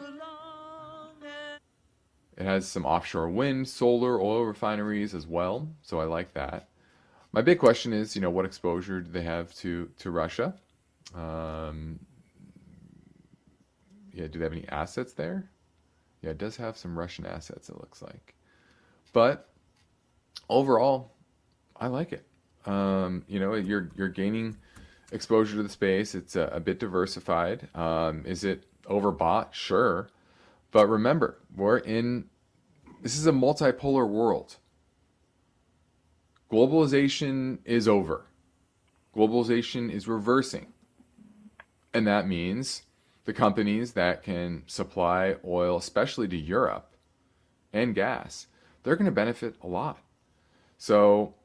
[2.37, 6.69] It has some offshore wind, solar, oil refineries as well, so I like that.
[7.31, 10.53] My big question is, you know, what exposure do they have to to Russia?
[11.15, 11.99] Um,
[14.13, 15.49] yeah, do they have any assets there?
[16.21, 17.67] Yeah, it does have some Russian assets.
[17.67, 18.35] It looks like,
[19.11, 19.49] but
[20.49, 21.13] overall,
[21.75, 22.27] I like it.
[22.67, 24.55] Um, you know, you're you're gaining
[25.13, 26.15] exposure to the space.
[26.15, 27.69] It's a, a bit diversified.
[27.75, 29.53] Um, is it overbought?
[29.53, 30.09] Sure,
[30.71, 32.25] but remember, we're in
[33.01, 34.57] this is a multipolar world.
[36.51, 38.25] Globalization is over.
[39.15, 40.67] Globalization is reversing.
[41.93, 42.83] And that means
[43.25, 46.95] the companies that can supply oil, especially to Europe,
[47.71, 48.47] and gas,
[48.83, 49.99] they're going to benefit a lot.
[50.77, 51.35] So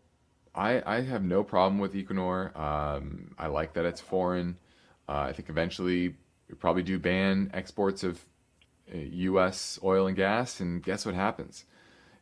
[0.59, 2.55] I, I have no problem with Equinor.
[2.59, 4.57] Um, I like that it's foreign.
[5.09, 6.17] Uh, I think eventually
[6.49, 8.25] we probably do ban exports of
[8.93, 9.79] uh, U.S.
[9.85, 11.65] oil and gas, and guess what happens?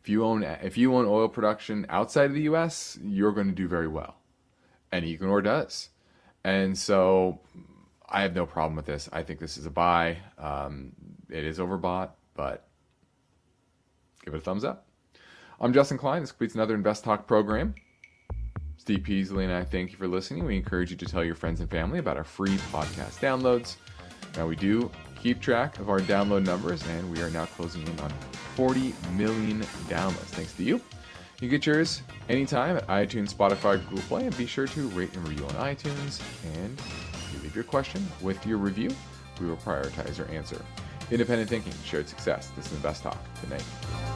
[0.03, 3.55] If you own if you own oil production outside of the U.S., you're going to
[3.55, 4.16] do very well,
[4.93, 5.89] and Equinor does.
[6.45, 7.41] And so
[8.07, 9.09] I have no problem with this.
[9.12, 10.18] I think this is a buy.
[10.39, 10.93] Um,
[11.30, 12.68] it is overbought, but
[14.24, 14.87] give it a thumbs up.
[15.59, 16.20] I'm Justin Klein.
[16.20, 17.74] This completes another Invest Talk program.
[18.87, 20.45] Steve Peasley and I thank you for listening.
[20.45, 23.74] We encourage you to tell your friends and family about our free podcast downloads.
[24.37, 27.99] Now, we do keep track of our download numbers, and we are now closing in
[27.99, 28.11] on
[28.55, 30.30] 40 million downloads.
[30.37, 30.80] Thanks to you.
[31.41, 35.26] You get yours anytime at iTunes, Spotify, Google Play, and be sure to rate and
[35.26, 36.22] review on iTunes.
[36.61, 38.91] And if you leave your question with your review,
[39.41, 40.64] we will prioritize your answer.
[41.11, 42.53] Independent thinking, shared success.
[42.55, 43.18] This is Invest Talk.
[43.41, 44.16] Good night.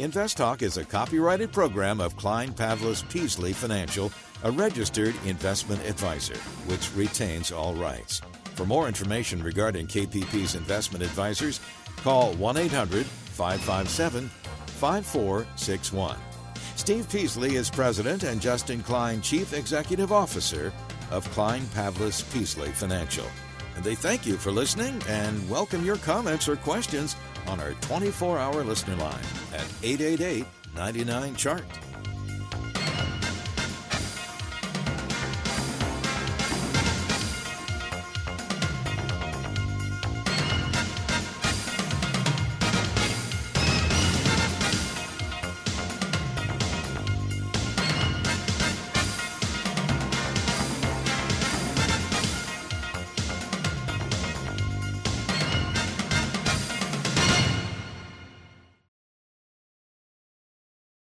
[0.00, 4.10] Invest Talk is a copyrighted program of Klein Pavlis Peasley Financial,
[4.44, 8.22] a registered investment advisor, which retains all rights.
[8.54, 11.60] For more information regarding KPP's investment advisors,
[11.96, 16.16] call 1 800 557 5461.
[16.76, 20.72] Steve Peasley is president and Justin Klein, chief executive officer
[21.10, 23.26] of Klein Pavlis Peasley Financial.
[23.76, 27.16] And they thank you for listening and welcome your comments or questions
[27.50, 29.12] on our 24 hour listener line
[29.52, 30.46] at 888
[30.76, 31.89] 99 Chart.